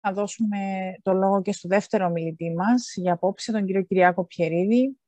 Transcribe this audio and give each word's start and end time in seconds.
να 0.00 0.12
δώσουμε 0.12 0.58
το 1.02 1.12
λόγο 1.12 1.42
και 1.42 1.52
στο 1.52 1.68
δεύτερο 1.68 2.10
μιλητή 2.10 2.54
μας 2.54 2.92
για 2.96 3.12
απόψε, 3.12 3.52
τον 3.52 3.66
κύριο 3.66 3.82
Κυριάκο 3.82 4.24
Πιερίδη, 4.24 4.98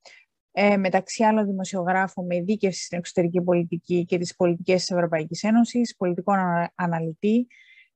ε, 0.53 0.77
μεταξύ 0.77 1.25
άλλων 1.25 1.47
δημοσιογράφο 1.47 2.23
με 2.23 2.37
ειδίκευση 2.37 2.85
στην 2.85 2.99
εξωτερική 2.99 3.43
πολιτική 3.43 4.05
και 4.05 4.19
τις 4.19 4.37
πολιτικές 4.37 4.81
της 4.81 4.91
Ευρωπαϊκής 4.91 5.43
Ένωσης, 5.43 5.97
πολιτικό 5.97 6.33
αναλυτή 6.75 7.47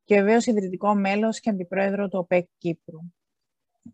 και 0.04 0.14
βεβαίως 0.14 0.46
ιδρυτικό 0.46 0.94
μέλος 0.94 1.40
και 1.40 1.50
αντιπρόεδρο 1.50 2.08
του 2.08 2.18
ΟΠΕΚ 2.18 2.48
Κύπρου. 2.58 2.98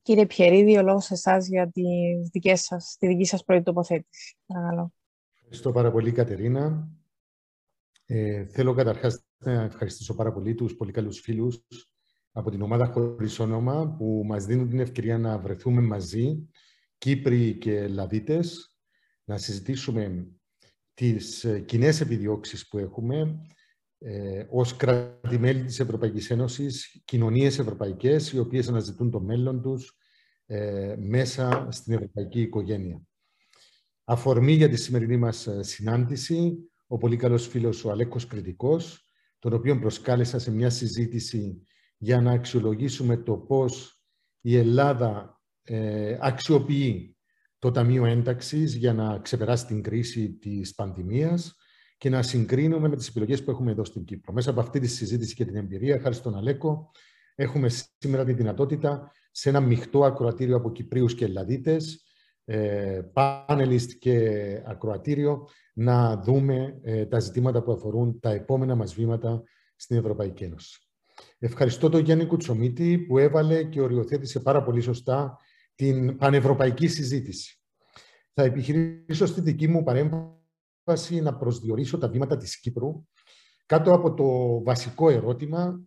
Κύριε 0.03 0.27
Πιερίδη, 0.27 0.79
ο 0.79 0.82
λόγος 0.82 1.05
σε 1.05 1.14
εσάς 1.14 1.48
για 1.48 1.71
τις 1.71 2.29
δικές 2.32 2.61
σας, 2.61 2.96
τη 2.98 3.07
δική 3.07 3.25
σας 3.25 3.45
πρώτη 3.45 3.62
τοποθέτηση. 3.62 4.37
Παρακαλώ. 4.46 4.93
Ευχαριστώ 5.34 5.73
πάρα 5.73 5.91
πολύ, 5.91 6.12
Κατερίνα. 6.12 6.89
Ε, 8.07 8.45
θέλω 8.46 8.75
καταρχάς 8.75 9.25
να 9.39 9.62
ευχαριστήσω 9.62 10.14
πάρα 10.14 10.32
πολύ 10.32 10.55
τους 10.55 10.77
πολύ 10.77 10.93
καλούς 10.93 11.21
φίλους 11.21 11.64
από 12.32 12.50
την 12.50 12.62
ομάδα 12.62 12.86
Χωρίς 12.86 13.38
Όνομα 13.38 13.95
που 13.98 14.22
μας 14.27 14.45
δίνουν 14.45 14.68
την 14.68 14.80
ευκαιρία 14.80 15.18
να 15.18 15.38
βρεθούμε 15.38 15.80
μαζί, 15.80 16.48
Κύπροι 16.98 17.58
και 17.58 17.88
Λαδίτες, 17.88 18.77
να 19.24 19.38
συζητήσουμε 19.38 20.27
τις 20.95 21.45
ε, 21.45 21.60
κοινές 21.60 22.00
επιδιώξεις 22.00 22.68
που 22.68 22.78
έχουμε 22.78 23.41
ε, 23.98 24.45
ως 24.50 24.77
κράτη-μέλη 24.77 25.64
της 25.64 25.80
Ευρωπαϊκής 25.80 26.30
Ένωσης, 26.30 27.02
κοινωνίες 27.05 27.58
ευρωπαϊκές, 27.58 28.33
οι 28.33 28.38
οποίες 28.38 28.69
αναζητούν 28.69 29.10
το 29.10 29.20
μέλλον 29.20 29.62
τους 29.62 29.96
ε, 30.46 30.94
μέσα 30.98 31.66
στην 31.70 31.92
ευρωπαϊκή 31.92 32.41
οικογένεια. 32.41 33.02
Αφορμή 34.05 34.52
για 34.52 34.69
τη 34.69 34.77
σημερινή 34.77 35.16
μας 35.16 35.46
ε, 35.46 35.62
συνάντηση, 35.62 36.70
ο 36.86 36.98
πολύ 36.98 37.16
καλός 37.16 37.46
φίλος 37.46 37.84
ο 37.84 37.91
Αλέκος 37.91 38.27
Κρητικός, 38.27 39.06
τον 39.38 39.52
οποίο 39.52 39.78
προσκάλεσα 39.78 40.38
σε 40.38 40.50
μια 40.50 40.70
συζήτηση 40.70 41.62
για 42.02 42.20
να 42.20 42.33
αξιολογήσουμε 42.33 43.16
το 43.16 43.37
πώς 43.37 44.03
η 44.41 44.56
Ελλάδα 44.56 45.41
ε, 45.62 46.19
αξιοποιεί 46.20 47.17
το 47.58 47.70
Ταμείο 47.70 48.05
Ένταξης 48.05 48.75
για 48.75 48.92
να 48.92 49.19
ξεπεράσει 49.19 49.67
την 49.67 49.83
κρίση 49.83 50.33
της 50.33 50.75
πανδημίας 50.75 51.56
και 51.98 52.11
να 52.11 52.23
συγκρίνουμε 52.23 52.89
με 52.89 52.97
τις 52.97 53.08
επιλογές 53.08 53.45
που 53.45 53.50
έχουμε 53.50 53.70
εδώ 53.70 53.84
στην 53.84 54.05
Κύπρο. 54.05 54.33
Μέσα 54.33 54.50
από 54.50 54.61
αυτή 54.61 54.80
τη 54.80 54.86
συζήτηση 54.86 55.34
και 55.34 55.45
την 55.45 55.56
εμπειρία, 55.56 56.00
χάρη 56.00 56.14
στον 56.14 56.36
Αλέκο, 56.36 56.91
έχουμε 57.34 57.69
σήμερα 57.98 58.25
τη 58.25 58.33
δυνατότητα 58.33 59.12
σε 59.30 59.48
ένα 59.48 59.61
μειχτό 59.61 60.05
ακροατήριο 60.05 60.56
από 60.56 60.73
Κυπρίους 60.73 61.14
και 61.14 61.25
Ελλαδίτες, 61.25 62.05
ε, 62.45 63.00
πάνελιστ 63.12 63.92
και 63.98 64.39
ακροατήριο, 64.67 65.48
να 65.75 66.17
δούμε 66.17 66.78
ε, 66.83 67.06
τα 67.06 67.19
ζητήματα 67.19 67.62
που 67.62 67.73
αφορούν 67.73 68.20
τα 68.20 68.30
επόμενα 68.30 68.75
μας 68.75 68.95
βήματα 68.95 69.42
στην 69.77 69.97
Ευρωπαϊκή 69.97 70.45
Ένωση. 70.45 70.92
Ευχαριστώ 71.39 71.89
τον 71.89 72.01
Γιάννη 72.01 72.27
Κουτσομίτη 72.27 72.98
που 72.98 73.19
έβαλε 73.19 73.65
και 73.65 73.81
οριοθέτησε 73.81 74.41
πάρα 74.41 74.62
πολύ 74.62 74.81
σωστά 74.81 75.37
την 75.75 76.17
πανευρωπαϊκή 76.17 76.89
συζήτηση. 76.89 77.61
Θα 78.34 78.42
επιχειρήσω 78.42 79.27
στη 79.27 79.41
δική 79.41 79.69
μου 79.69 79.83
παρέμβαση 79.83 81.20
να 81.23 81.37
προσδιορίσω 81.37 81.98
τα 81.98 82.09
βήματα 82.09 82.37
της 82.37 82.61
Κύπρου 82.61 83.06
κάτω 83.67 83.92
από 83.92 84.14
το 84.14 84.62
βασικό 84.62 85.11
ερώτημα 85.11 85.81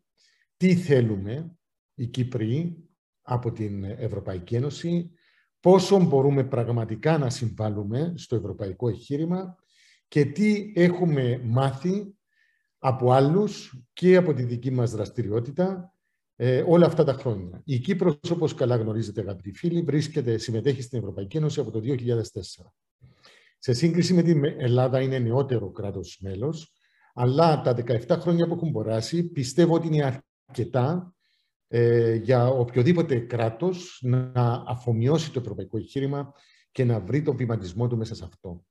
τι 0.58 0.75
θέλουμε 0.75 1.58
οι 1.94 2.08
Κύπροι 2.08 2.77
από 3.22 3.52
την 3.52 3.83
Ευρωπαϊκή 3.83 4.55
Ένωση, 4.55 5.11
πόσο 5.59 5.99
μπορούμε 5.99 6.44
πραγματικά 6.44 7.17
να 7.17 7.30
συμβάλλουμε 7.30 8.14
στο 8.16 8.36
ευρωπαϊκό 8.36 8.89
εγχείρημα 8.89 9.55
και 10.08 10.25
τι 10.25 10.73
έχουμε 10.75 11.42
μάθει 11.44 12.14
από 12.88 13.11
άλλους 13.11 13.81
και 13.94 14.16
από 14.16 14.33
τη 14.33 14.44
δική 14.44 14.72
μας 14.72 14.91
δραστηριότητα 14.91 15.94
ε, 16.36 16.64
όλα 16.67 16.86
αυτά 16.86 17.03
τα 17.03 17.14
χρόνια. 17.14 17.61
Η 17.66 17.80
Κύπρος, 17.80 18.17
όπως 18.31 18.53
καλά 18.53 18.75
γνωρίζετε 18.75 19.22
αγαπητοί 19.22 19.52
φίλοι, 19.53 19.81
βρίσκεται, 19.81 20.38
συμμετέχει 20.38 20.81
στην 20.81 21.00
Ευρωπαϊκή 21.00 21.38
Ένωση 21.38 21.59
από 21.59 21.72
το 21.72 21.80
2004. 21.83 22.21
Σε 23.59 23.73
σύγκριση 23.73 24.14
με 24.14 24.21
την 24.21 24.43
Ελλάδα 24.43 25.02
είναι 25.02 25.20
νεότερο 25.20 25.71
κράτος 25.71 26.20
μέλος, 26.21 26.73
αλλά 27.14 27.61
τα 27.61 27.76
17 28.08 28.17
χρόνια 28.20 28.48
που 28.48 28.54
έχουν 28.54 28.70
μποράσει 28.70 29.23
πιστεύω 29.23 29.73
ότι 29.73 29.88
είναι 29.88 30.23
αρκετά 30.48 31.14
ε, 31.67 32.14
για 32.14 32.48
οποιοδήποτε 32.48 33.20
κράτος 33.20 33.99
να 34.02 34.32
αφομοιώσει 34.67 35.32
το 35.32 35.39
ευρωπαϊκό 35.39 35.77
εγχείρημα 35.77 36.33
και 36.71 36.83
να 36.83 36.99
βρει 36.99 37.21
τον 37.21 37.36
βηματισμό 37.36 37.88
του 37.88 37.98
μέσα 37.98 38.15
σε 38.15 38.23
αυτό. 38.26 38.65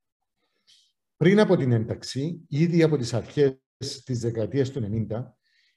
Πριν 1.17 1.41
από 1.41 1.57
την 1.57 1.73
ένταξη, 1.73 2.41
ήδη 2.49 2.83
από 2.83 2.97
τις 2.97 3.15
αρχές 3.15 3.64
της 4.03 4.21
δεκαετίας 4.21 4.71
του 4.71 5.07
90, 5.11 5.23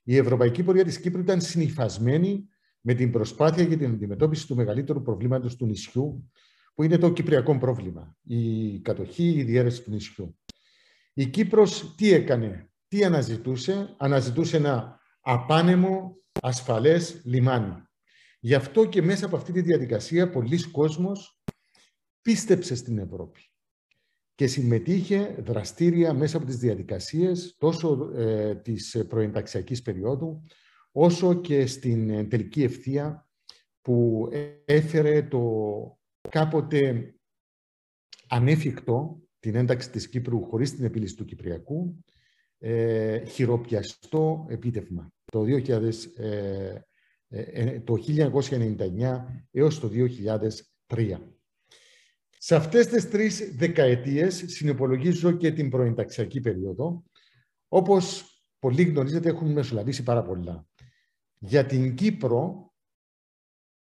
η 0.04 0.18
ευρωπαϊκή 0.18 0.64
πορεία 0.64 0.84
της 0.84 1.00
Κύπρου 1.00 1.22
ήταν 1.22 1.42
συνειφασμένη 1.42 2.48
με 2.82 2.94
την 2.94 3.12
προσπάθεια 3.12 3.64
για 3.64 3.78
την 3.78 3.92
αντιμετώπιση 3.92 4.48
του 4.48 4.56
μεγαλύτερου 4.56 5.02
προβλήματος 5.02 5.56
του 5.56 5.66
νησιού, 5.66 6.32
που 6.74 6.84
είναι 6.84 6.98
το 6.98 7.12
κυπριακό 7.12 7.58
πρόβλημα, 7.58 8.16
η 8.24 8.80
κατοχή, 8.80 9.30
η 9.30 9.44
διέρεση 9.44 9.84
του 9.84 9.92
νησιού. 9.92 10.38
Η 11.14 11.26
Κύπρος 11.26 11.96
τι 11.96 12.14
έκανε, 12.14 12.70
τι 12.88 13.04
αναζητούσε, 13.04 13.96
αναζητούσε 13.98 14.58
ένα 14.58 15.00
απάνεμο, 15.22 16.18
ασφαλές 16.42 17.22
λιμάνι. 17.24 17.84
Γι' 18.40 18.56
αυτό 18.56 18.86
και 18.86 19.02
μέσα 19.02 19.26
από 19.26 19.36
αυτή 19.36 19.52
τη 19.52 19.62
διαδικασία 19.62 20.30
πολλοί 20.30 20.72
κόσμος 20.72 21.42
πίστεψε 22.22 22.76
στην 22.76 22.98
Ευρώπη 22.98 23.40
και 24.38 24.48
συμμετείχε 24.48 25.36
δραστήρια 25.40 26.14
μέσα 26.14 26.38
από 26.38 26.46
τις 26.46 26.58
διαδικασίες 26.58 27.56
τόσο 27.58 28.12
ε, 28.16 28.56
της 28.56 29.06
προενταξιακής 29.08 29.82
περίοδου, 29.82 30.44
όσο 30.92 31.34
και 31.34 31.66
στην 31.66 32.10
ε, 32.10 32.24
τελική 32.24 32.64
ευθεία 32.64 33.28
που 33.82 34.30
έφερε 34.66 35.24
το 35.24 35.42
κάποτε 36.30 37.14
ανέφικτο 38.28 39.22
την 39.40 39.56
ένταξη 39.56 39.90
της 39.90 40.10
Κύπρου 40.10 40.44
χωρίς 40.44 40.76
την 40.76 40.86
επίλυση 40.86 41.16
του 41.16 41.26
Κυπριακού, 41.26 42.04
ε, 42.58 43.26
χειροπιαστό 43.26 44.46
επίτευγμα 44.50 45.12
το, 45.26 45.42
2000, 45.42 45.92
ε, 46.16 46.76
ε, 47.30 47.80
το 47.80 47.94
1999 47.94 49.26
έως 49.52 49.80
το 49.80 49.90
2003. 50.88 51.37
Σε 52.48 52.56
αυτές 52.56 52.88
τις 52.88 53.10
τρεις 53.10 53.56
δεκαετίες 53.56 54.44
συνυπολογίζω 54.48 55.32
και 55.32 55.52
την 55.52 55.70
προενταξιακή 55.70 56.40
περίοδο. 56.40 57.04
Όπως 57.68 58.24
πολλοί 58.60 58.84
γνωρίζετε 58.84 59.30
έχουν 59.30 59.52
μεσολαβήσει 59.52 60.04
πάρα 60.04 60.24
πολλά. 60.24 60.68
Για 61.38 61.66
την 61.66 61.96
Κύπρο 61.96 62.74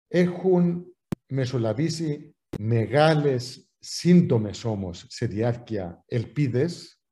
έχουν 0.08 0.84
μεσολαβήσει 1.26 2.36
μεγάλες, 2.58 3.70
σύντομες 3.78 4.64
όμως 4.64 5.04
σε 5.08 5.26
διάρκεια 5.26 6.04
ελπίδες 6.06 7.02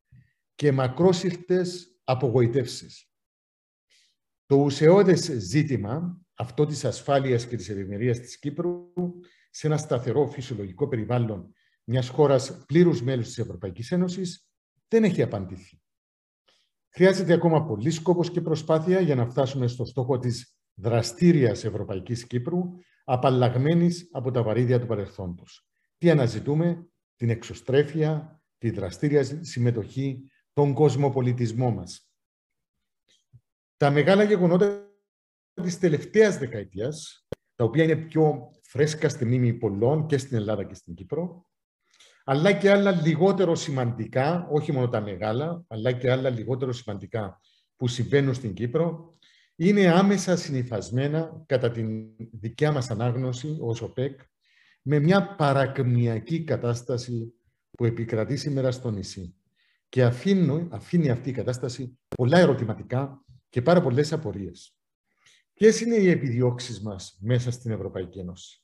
και 0.54 0.72
μακρόσυρτες 0.72 1.98
απογοητεύσεις. 2.04 3.10
Το 4.46 4.56
ουσιώδες 4.56 5.32
ζήτημα, 5.38 6.20
αυτό 6.34 6.66
της 6.66 6.84
ασφάλειας 6.84 7.46
και 7.46 7.56
της 7.56 7.68
ευημερίας 7.68 8.20
της 8.20 8.38
Κύπρου, 8.38 8.92
σε 9.50 9.66
ένα 9.66 9.76
σταθερό 9.76 10.26
φυσιολογικό 10.26 10.88
περιβάλλον 10.88 11.54
μιας 11.84 12.08
χώρας 12.08 12.64
πλήρους 12.66 13.02
μέλους 13.02 13.26
της 13.26 13.38
Ευρωπαϊκής 13.38 13.92
Ένωσης, 13.92 14.48
δεν 14.88 15.04
έχει 15.04 15.22
απαντηθεί. 15.22 15.80
Χρειάζεται 16.88 17.32
ακόμα 17.32 17.64
πολύ 17.64 17.90
σκόπος 17.90 18.30
και 18.30 18.40
προσπάθεια 18.40 19.00
για 19.00 19.14
να 19.14 19.26
φτάσουμε 19.26 19.66
στο 19.66 19.84
στόχο 19.84 20.18
της 20.18 20.56
δραστήριας 20.74 21.64
Ευρωπαϊκής 21.64 22.26
Κύπρου, 22.26 22.62
απαλλαγμένης 23.04 24.08
από 24.12 24.30
τα 24.30 24.42
βαρύδια 24.42 24.80
του 24.80 24.86
παρελθόντος. 24.86 25.68
Τι 25.98 26.10
αναζητούμε, 26.10 26.88
την 27.16 27.30
εξωστρέφεια, 27.30 28.42
τη 28.58 28.70
δραστήρια 28.70 29.44
συμμετοχή, 29.44 30.30
τον 30.52 30.74
κοσμοπολιτισμό 30.74 31.70
μας. 31.70 32.10
Τα 33.76 33.90
μεγάλα 33.90 34.22
γεγονότα 34.22 34.90
της 35.54 35.78
τελευταίας 35.78 36.38
δεκαετίας, 36.38 37.25
τα 37.56 37.64
οποία 37.64 37.84
είναι 37.84 37.96
πιο 37.96 38.50
φρέσκα 38.62 39.08
στη 39.08 39.24
μνήμη 39.24 39.52
πολλών 39.52 40.06
και 40.06 40.18
στην 40.18 40.36
Ελλάδα 40.36 40.64
και 40.64 40.74
στην 40.74 40.94
Κύπρο, 40.94 41.46
αλλά 42.24 42.52
και 42.52 42.70
άλλα 42.70 42.90
λιγότερο 42.90 43.54
σημαντικά, 43.54 44.48
όχι 44.50 44.72
μόνο 44.72 44.88
τα 44.88 45.00
μεγάλα, 45.00 45.64
αλλά 45.68 45.92
και 45.92 46.10
άλλα 46.10 46.30
λιγότερο 46.30 46.72
σημαντικά 46.72 47.40
που 47.76 47.88
συμβαίνουν 47.88 48.34
στην 48.34 48.54
Κύπρο, 48.54 49.16
είναι 49.56 49.90
άμεσα 49.90 50.36
συνειφασμένα 50.36 51.44
κατά 51.46 51.70
την 51.70 52.06
δικιά 52.32 52.72
μας 52.72 52.90
ανάγνωση 52.90 53.56
ως 53.60 53.82
ΟΠΕΚ 53.82 54.20
με 54.82 54.98
μια 54.98 55.34
παρακμιακή 55.34 56.44
κατάσταση 56.44 57.34
που 57.70 57.84
επικρατεί 57.84 58.36
σήμερα 58.36 58.70
στο 58.70 58.90
νησί. 58.90 59.36
Και 59.88 60.04
αφήνει, 60.04 60.68
αφήνει 60.70 61.10
αυτή 61.10 61.28
η 61.28 61.32
κατάσταση 61.32 61.98
πολλά 62.16 62.38
ερωτηματικά 62.38 63.24
και 63.48 63.62
πάρα 63.62 63.80
πολλές 63.80 64.12
απορίες. 64.12 64.75
Ποιες 65.56 65.80
είναι 65.80 65.94
οι 65.94 66.10
επιδιώξεις 66.10 66.80
μας 66.80 67.18
μέσα 67.20 67.50
στην 67.50 67.70
Ευρωπαϊκή 67.70 68.18
Ένωση; 68.18 68.62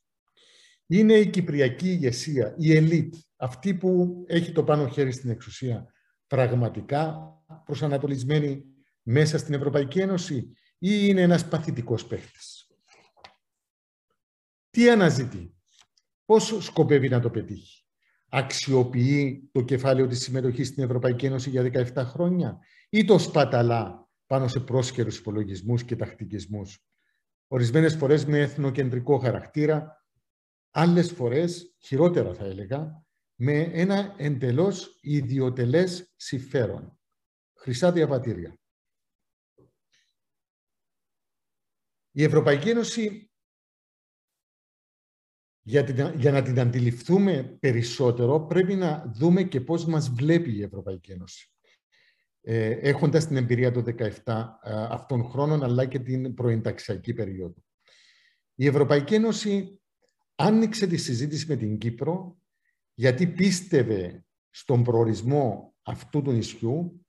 Είναι 0.86 1.14
η 1.14 1.30
κυπριακή 1.30 1.88
ηγεσία, 1.88 2.54
η 2.58 2.76
ελίτ, 2.76 3.14
αυτή 3.36 3.74
που 3.74 4.22
έχει 4.26 4.52
το 4.52 4.64
πάνω 4.64 4.88
χέρι 4.88 5.12
στην 5.12 5.30
εξουσία, 5.30 5.86
πραγματικά 6.26 7.18
προσανατολισμένη 7.64 8.64
μέσα 9.02 9.38
στην 9.38 9.54
Ευρωπαϊκή 9.54 10.00
Ένωση 10.00 10.36
ή 10.78 10.90
είναι 11.02 11.20
ένας 11.20 11.48
παθητικός 11.48 12.06
παίχτης; 12.06 12.70
τι 14.70 14.90
αναζητεί, 14.90 15.54
πώς 16.24 16.56
σκοπεύει 16.60 17.08
να 17.08 17.20
το 17.20 17.30
πετύχει; 17.30 17.86
Αξιοποιεί 18.28 19.48
το 19.52 19.62
κεφάλαιο 19.62 20.06
της 20.06 20.20
συμμετοχής 20.20 20.68
στην 20.68 20.82
Ευρωπαϊκή 20.82 21.26
Ένωση 21.26 21.50
για 21.50 21.62
17 21.62 22.04
χρόνια 22.04 22.58
ή 22.90 23.04
το 23.04 23.18
σπαταλά 23.18 24.01
πάνω 24.32 24.48
σε 24.48 24.60
πρόσχερους 24.60 25.18
υπολογισμούς 25.18 25.84
και 25.84 25.96
τακτικισμούς. 25.96 26.84
Ορισμένες 27.46 27.96
φορές 27.96 28.24
με 28.26 28.38
εθνοκεντρικό 28.38 29.18
χαρακτήρα, 29.18 30.06
άλλες 30.70 31.12
φορές, 31.12 31.76
χειρότερα 31.78 32.34
θα 32.34 32.44
έλεγα, 32.44 33.04
με 33.34 33.60
ένα 33.60 34.14
εντελώς 34.18 34.98
ιδιωτελές 35.00 36.12
συμφέρον. 36.16 36.98
Χρυσά 37.54 37.92
διαβατήρια. 37.92 38.58
Η 42.10 42.22
Ευρωπαϊκή 42.22 42.70
Ένωση, 42.70 43.30
για, 45.62 46.12
για 46.16 46.30
να 46.30 46.42
την 46.42 46.60
αντιληφθούμε 46.60 47.42
περισσότερο, 47.60 48.46
πρέπει 48.46 48.74
να 48.74 49.12
δούμε 49.14 49.42
και 49.42 49.60
πώς 49.60 49.84
μας 49.86 50.10
βλέπει 50.10 50.52
η 50.56 50.62
Ευρωπαϊκή 50.62 51.12
Ένωση. 51.12 51.51
Ε, 52.44 52.70
έχοντας 52.70 53.26
την 53.26 53.36
εμπειρία 53.36 53.72
των 53.72 53.84
17 53.84 54.08
ε, 54.62 54.72
αυτών 54.72 55.24
χρόνων, 55.24 55.62
αλλά 55.62 55.86
και 55.86 55.98
την 55.98 56.34
προενταξιακή 56.34 57.12
περίοδο. 57.12 57.64
Η 58.54 58.66
Ευρωπαϊκή 58.66 59.14
Ένωση 59.14 59.80
άνοιξε 60.34 60.86
τη 60.86 60.96
συζήτηση 60.96 61.46
με 61.48 61.56
την 61.56 61.78
Κύπρο 61.78 62.36
γιατί 62.94 63.26
πίστευε 63.26 64.24
στον 64.50 64.82
προορισμό 64.82 65.74
αυτού 65.82 66.22
του 66.22 66.32
νησιού, 66.32 67.06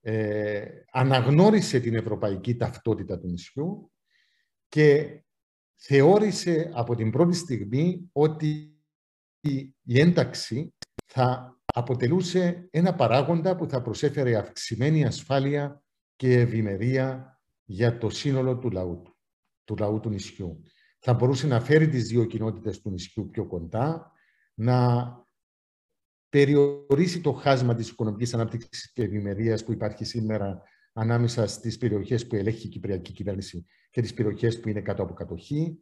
ε, 0.00 0.66
αναγνώρισε 0.90 1.80
την 1.80 1.94
ευρωπαϊκή 1.94 2.56
ταυτότητα 2.56 3.18
του 3.18 3.26
νησιού 3.26 3.92
και 4.68 5.18
θεώρησε 5.74 6.70
από 6.74 6.94
την 6.94 7.10
πρώτη 7.10 7.36
στιγμή 7.36 8.08
ότι 8.12 8.78
η 9.86 10.00
ένταξη 10.00 10.74
θα 11.06 11.53
αποτελούσε 11.76 12.68
ένα 12.70 12.94
παράγοντα 12.94 13.56
που 13.56 13.68
θα 13.68 13.82
προσέφερε 13.82 14.36
αυξημένη 14.36 15.04
ασφάλεια 15.04 15.82
και 16.16 16.40
ευημερία 16.40 17.38
για 17.64 17.98
το 17.98 18.10
σύνολο 18.10 18.58
του 18.58 18.70
λαού 18.70 19.02
του, 19.02 19.16
του 19.64 19.76
λαού 19.78 20.00
του 20.00 20.08
νησιού. 20.08 20.62
Θα 20.98 21.14
μπορούσε 21.14 21.46
να 21.46 21.60
φέρει 21.60 21.88
τις 21.88 22.08
δύο 22.08 22.24
κοινότητες 22.24 22.80
του 22.80 22.90
νησιού 22.90 23.30
πιο 23.30 23.46
κοντά, 23.46 24.12
να 24.54 25.08
περιορίσει 26.28 27.20
το 27.20 27.32
χάσμα 27.32 27.74
της 27.74 27.88
οικονομικής 27.88 28.34
ανάπτυξης 28.34 28.92
και 28.92 29.02
ευημερίας 29.02 29.64
που 29.64 29.72
υπάρχει 29.72 30.04
σήμερα 30.04 30.62
ανάμεσα 30.92 31.46
στις 31.46 31.78
περιοχές 31.78 32.26
που 32.26 32.36
ελέγχει 32.36 32.66
η 32.66 32.70
Κυπριακή 32.70 33.12
κυβέρνηση 33.12 33.66
και 33.90 34.00
τις 34.00 34.14
περιοχές 34.14 34.60
που 34.60 34.68
είναι 34.68 34.80
κάτω 34.80 35.02
από 35.02 35.14
κατοχή. 35.14 35.78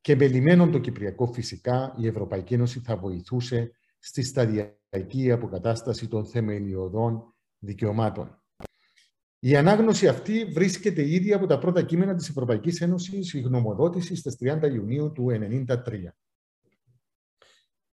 Και 0.00 0.16
με 0.16 0.26
λιμένον 0.26 0.70
το 0.70 0.78
Κυπριακό 0.78 1.26
φυσικά 1.26 1.94
η 1.98 2.06
Ευρωπαϊκή 2.06 2.54
Ένωση 2.54 2.80
θα 2.80 2.96
βοηθούσε 2.96 3.72
στη 4.04 4.22
σταδιακή 4.22 5.30
αποκατάσταση 5.30 6.08
των 6.08 6.26
θεμελιωδών 6.26 7.34
δικαιωμάτων. 7.58 8.42
Η 9.38 9.56
ανάγνωση 9.56 10.08
αυτή 10.08 10.44
βρίσκεται 10.44 11.08
ήδη 11.08 11.32
από 11.32 11.46
τα 11.46 11.58
πρώτα 11.58 11.82
κείμενα 11.82 12.14
της 12.14 12.28
Ευρωπαϊκής 12.28 12.80
Ένωσης 12.80 13.32
η 13.34 13.40
γνωμοδότηση 13.40 14.16
στις 14.16 14.36
30 14.40 14.70
Ιουνίου 14.72 15.12
του 15.12 15.26
1993. 15.30 16.14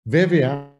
Βέβαια, 0.01 0.79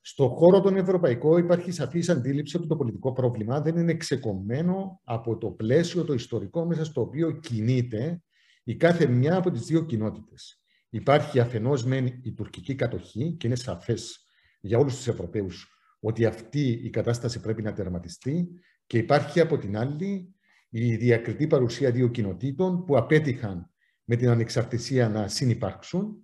στο 0.00 0.28
χώρο 0.28 0.60
των 0.60 0.76
Ευρωπαϊκό 0.76 1.38
υπάρχει 1.38 1.70
σαφής 1.70 2.08
αντίληψη 2.08 2.56
ότι 2.56 2.66
το 2.66 2.76
πολιτικό 2.76 3.12
πρόβλημα 3.12 3.60
δεν 3.60 3.76
είναι 3.76 3.96
ξεκομμένο 3.96 5.00
από 5.04 5.38
το 5.38 5.50
πλαίσιο 5.50 6.04
το 6.04 6.12
ιστορικό 6.12 6.64
μέσα 6.64 6.84
στο 6.84 7.00
οποίο 7.00 7.30
κινείται 7.30 8.22
η 8.64 8.76
κάθε 8.76 9.06
μια 9.06 9.36
από 9.36 9.50
τις 9.50 9.66
δύο 9.66 9.84
κοινότητες. 9.84 10.59
Υπάρχει 10.90 11.40
αφενός 11.40 11.84
μεν 11.84 12.06
η 12.06 12.32
τουρκική 12.32 12.74
κατοχή 12.74 13.36
και 13.38 13.46
είναι 13.46 13.56
σαφές 13.56 14.24
για 14.60 14.78
όλους 14.78 14.96
τους 14.96 15.08
Ευρωπαίους 15.08 15.68
ότι 16.00 16.26
αυτή 16.26 16.68
η 16.70 16.90
κατάσταση 16.90 17.40
πρέπει 17.40 17.62
να 17.62 17.72
τερματιστεί 17.72 18.48
και 18.86 18.98
υπάρχει 18.98 19.40
από 19.40 19.58
την 19.58 19.76
άλλη 19.76 20.34
η 20.68 20.96
διακριτή 20.96 21.46
παρουσία 21.46 21.90
δύο 21.90 22.08
κοινοτήτων 22.08 22.84
που 22.84 22.96
απέτυχαν 22.96 23.70
με 24.04 24.16
την 24.16 24.28
ανεξαρτησία 24.28 25.08
να 25.08 25.28
συνυπάρξουν 25.28 26.16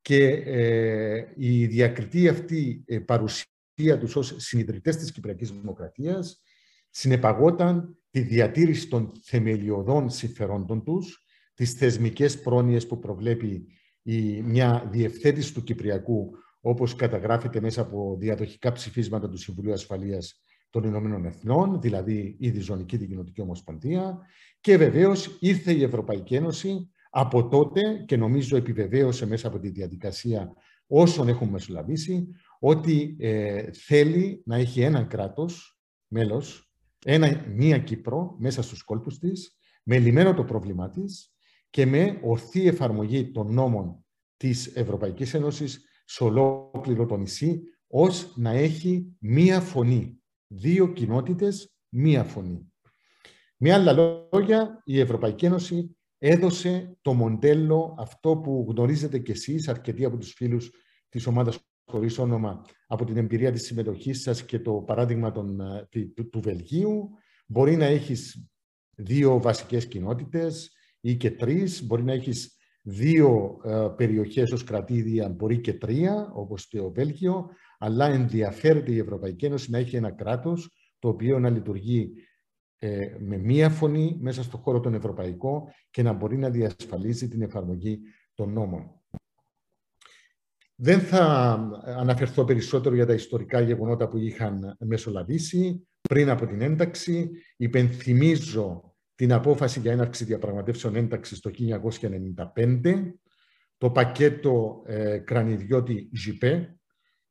και 0.00 0.26
ε, 0.26 1.26
η 1.36 1.66
διακριτή 1.66 2.28
αυτή 2.28 2.84
ε, 2.86 2.98
παρουσία 2.98 3.98
τους 4.00 4.16
ως 4.16 4.34
συνειδητές 4.36 4.96
της 4.96 5.12
Κυπριακής 5.12 5.50
Δημοκρατίας 5.50 6.42
συνεπαγόταν 6.90 7.98
τη 8.10 8.20
διατήρηση 8.20 8.88
των 8.88 9.12
θεμελιωδών 9.22 10.10
συμφερόντων 10.10 10.84
τους, 10.84 11.24
τις 11.54 11.72
θεσμικές 11.72 12.40
πρόνοιες 12.40 12.86
που 12.86 12.98
προβλέπει 12.98 13.66
η, 14.06 14.42
μια 14.42 14.88
διευθέτηση 14.90 15.54
του 15.54 15.62
Κυπριακού, 15.62 16.30
όπως 16.60 16.94
καταγράφεται 16.94 17.60
μέσα 17.60 17.80
από 17.80 18.16
διαδοχικά 18.20 18.72
ψηφίσματα 18.72 19.28
του 19.28 19.36
Συμβουλίου 19.36 19.72
Ασφαλείας 19.72 20.42
των 20.70 20.84
Ηνωμένων 20.84 21.24
Εθνών, 21.24 21.80
δηλαδή 21.80 22.36
η 22.38 22.50
Διζωνική 22.50 22.96
Δικοινοτική 22.96 23.40
Ομοσπονδία, 23.40 24.18
και 24.60 24.76
βεβαίως 24.76 25.36
ήρθε 25.40 25.72
η 25.72 25.82
Ευρωπαϊκή 25.82 26.34
Ένωση 26.34 26.90
από 27.10 27.48
τότε 27.48 27.80
και 28.06 28.16
νομίζω 28.16 28.56
επιβεβαίωσε 28.56 29.26
μέσα 29.26 29.48
από 29.48 29.58
τη 29.58 29.68
διαδικασία 29.68 30.52
όσων 30.86 31.28
έχουν 31.28 31.48
μεσολαβήσει 31.48 32.28
ότι 32.58 33.16
ε, 33.18 33.70
θέλει 33.72 34.42
να 34.44 34.56
έχει 34.56 34.80
ένα 34.80 35.02
κράτος, 35.02 35.78
μέλος, 36.06 36.70
ένα, 37.04 37.44
μία 37.48 37.78
Κύπρο 37.78 38.36
μέσα 38.38 38.62
στους 38.62 38.82
κόλπους 38.82 39.18
της, 39.18 39.56
με 39.82 39.98
λιμένο 39.98 40.34
το 40.34 40.44
πρόβλημά 40.44 40.90
της 40.90 41.35
και 41.76 41.86
με 41.86 42.20
ορθή 42.22 42.66
εφαρμογή 42.66 43.30
των 43.30 43.52
νόμων 43.52 44.04
της 44.36 44.66
Ευρωπαϊκής 44.66 45.34
Ένωσης 45.34 45.84
σε 46.04 46.24
ολόκληρο 46.24 47.06
το 47.06 47.16
νησί, 47.16 47.62
ως 47.86 48.32
να 48.36 48.50
έχει 48.50 49.16
μία 49.18 49.60
φωνή. 49.60 50.22
Δύο 50.46 50.88
κοινότητες, 50.92 51.74
μία 51.88 52.24
φωνή. 52.24 52.72
Με 53.56 53.72
άλλα 53.72 53.92
λόγια, 54.32 54.82
η 54.84 55.00
Ευρωπαϊκή 55.00 55.46
Ένωση 55.46 55.96
έδωσε 56.18 56.96
το 57.02 57.12
μοντέλο 57.12 57.94
αυτό 57.98 58.36
που 58.36 58.66
γνωρίζετε 58.68 59.18
κι 59.18 59.30
εσείς, 59.30 59.68
αρκετοί 59.68 60.04
από 60.04 60.16
τους 60.16 60.32
φίλους 60.32 60.70
της 61.08 61.26
ομάδας 61.26 61.58
χωρίς 61.90 62.18
όνομα, 62.18 62.64
από 62.86 63.04
την 63.04 63.16
εμπειρία 63.16 63.52
της 63.52 63.62
συμμετοχής 63.62 64.20
σας 64.20 64.44
και 64.44 64.58
το 64.58 64.72
παράδειγμα 64.72 65.32
των, 65.32 65.60
ε, 65.60 65.88
του, 66.14 66.28
του 66.30 66.40
Βελγίου. 66.40 67.10
Μπορεί 67.46 67.76
να 67.76 67.84
έχεις 67.84 68.48
δύο 68.96 69.40
βασικές 69.40 69.86
κοινότητες 69.86 70.75
ή 71.06 71.16
και 71.16 71.30
τρεις. 71.30 71.86
Μπορεί 71.86 72.02
να 72.02 72.12
έχεις 72.12 72.56
δύο 72.82 73.60
ε, 73.64 73.88
περιοχές 73.96 74.52
ως 74.52 74.64
κρατήδια, 74.64 75.28
μπορεί 75.28 75.60
και 75.60 75.72
τρία, 75.72 76.30
όπως 76.34 76.68
το 76.68 76.92
Βέλγιο, 76.92 77.50
αλλά 77.78 78.06
ενδιαφέρεται 78.06 78.92
η 78.92 78.98
Ευρωπαϊκή 78.98 79.44
Ένωση 79.44 79.70
να 79.70 79.78
έχει 79.78 79.96
ένα 79.96 80.10
κράτος 80.10 80.70
το 80.98 81.08
οποίο 81.08 81.38
να 81.38 81.50
λειτουργεί 81.50 82.12
ε, 82.78 83.16
με 83.18 83.36
μία 83.36 83.70
φωνή 83.70 84.16
μέσα 84.20 84.42
στον 84.42 84.60
χώρο 84.60 84.80
τον 84.80 84.94
ευρωπαϊκό 84.94 85.68
και 85.90 86.02
να 86.02 86.12
μπορεί 86.12 86.36
να 86.36 86.50
διασφαλίζει 86.50 87.28
την 87.28 87.42
εφαρμογή 87.42 88.00
των 88.34 88.52
νόμων. 88.52 88.90
Δεν 90.74 91.00
θα 91.00 91.22
αναφερθώ 91.84 92.44
περισσότερο 92.44 92.94
για 92.94 93.06
τα 93.06 93.12
ιστορικά 93.12 93.60
γεγονότα 93.60 94.08
που 94.08 94.16
είχαν 94.16 94.76
μεσολαβήσει 94.78 95.88
πριν 96.00 96.30
από 96.30 96.46
την 96.46 96.60
ένταξη. 96.60 97.30
Υπενθυμίζω 97.56 98.95
την 99.16 99.32
απόφαση 99.32 99.80
για 99.80 99.92
έναρξη 99.92 100.24
διαπραγματεύσεων 100.24 100.96
ένταξης 100.96 101.40
το 101.40 101.50
1995, 102.54 103.12
το 103.78 103.90
πακέτο 103.90 104.82
ε, 104.86 105.18
κρανιδιώτη 105.18 106.10
ΖΙΠΕ, 106.12 106.78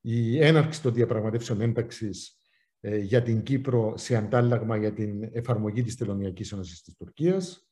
η 0.02 0.44
έναρξη 0.44 0.82
των 0.82 0.94
διαπραγματεύσεων 0.94 1.62
ένταξης 1.62 2.40
ε, 2.80 2.98
για 2.98 3.22
την 3.22 3.44
Κύπρο 3.44 3.98
σε 3.98 4.16
αντάλλαγμα 4.16 4.78
για 4.78 4.94
την 4.94 5.30
εφαρμογή 5.34 5.84
της 5.84 5.96
Τελωνιακής 5.96 6.52
Ένωσης 6.52 6.82
της 6.82 6.96
Τουρκίας. 6.96 7.70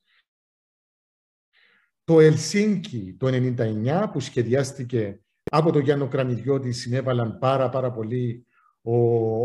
Το 2.03 2.19
Ελσίνκι 2.19 3.15
το 3.19 3.27
1999 3.27 4.09
που 4.11 4.19
σχεδιάστηκε 4.19 5.21
από 5.43 5.71
τον 5.71 5.81
Γιάννο 5.81 6.07
Κρανιδιώτη 6.07 6.71
συνέβαλαν 6.71 7.37
πάρα 7.37 7.69
πάρα 7.69 7.91
πολύ 7.91 8.45
ο, 8.81 8.95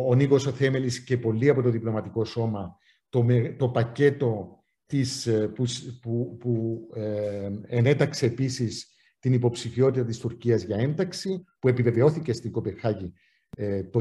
ο 0.08 0.14
Νίκος 0.14 0.46
ο 0.46 0.52
Θέμελης 0.52 1.04
και 1.04 1.18
πολλοί 1.18 1.48
από 1.48 1.62
το 1.62 1.70
διπλωματικό 1.70 2.24
σώμα 2.24 2.76
το, 3.08 3.26
το 3.56 3.68
πακέτο 3.68 4.62
της, 4.86 5.26
ε, 5.26 5.48
που, 5.48 5.64
που, 6.00 6.36
που 6.40 6.80
ε, 6.94 7.50
ενέταξε 7.66 8.26
επίσης 8.26 8.92
την 9.18 9.32
υποψηφιότητα 9.32 10.04
της 10.04 10.18
Τουρκίας 10.18 10.62
για 10.62 10.76
ένταξη 10.76 11.44
που 11.58 11.68
επιβεβαιώθηκε 11.68 12.32
στην 12.32 12.50
Κοπεχάγη 12.50 13.12
ε, 13.56 13.84
το 13.84 14.00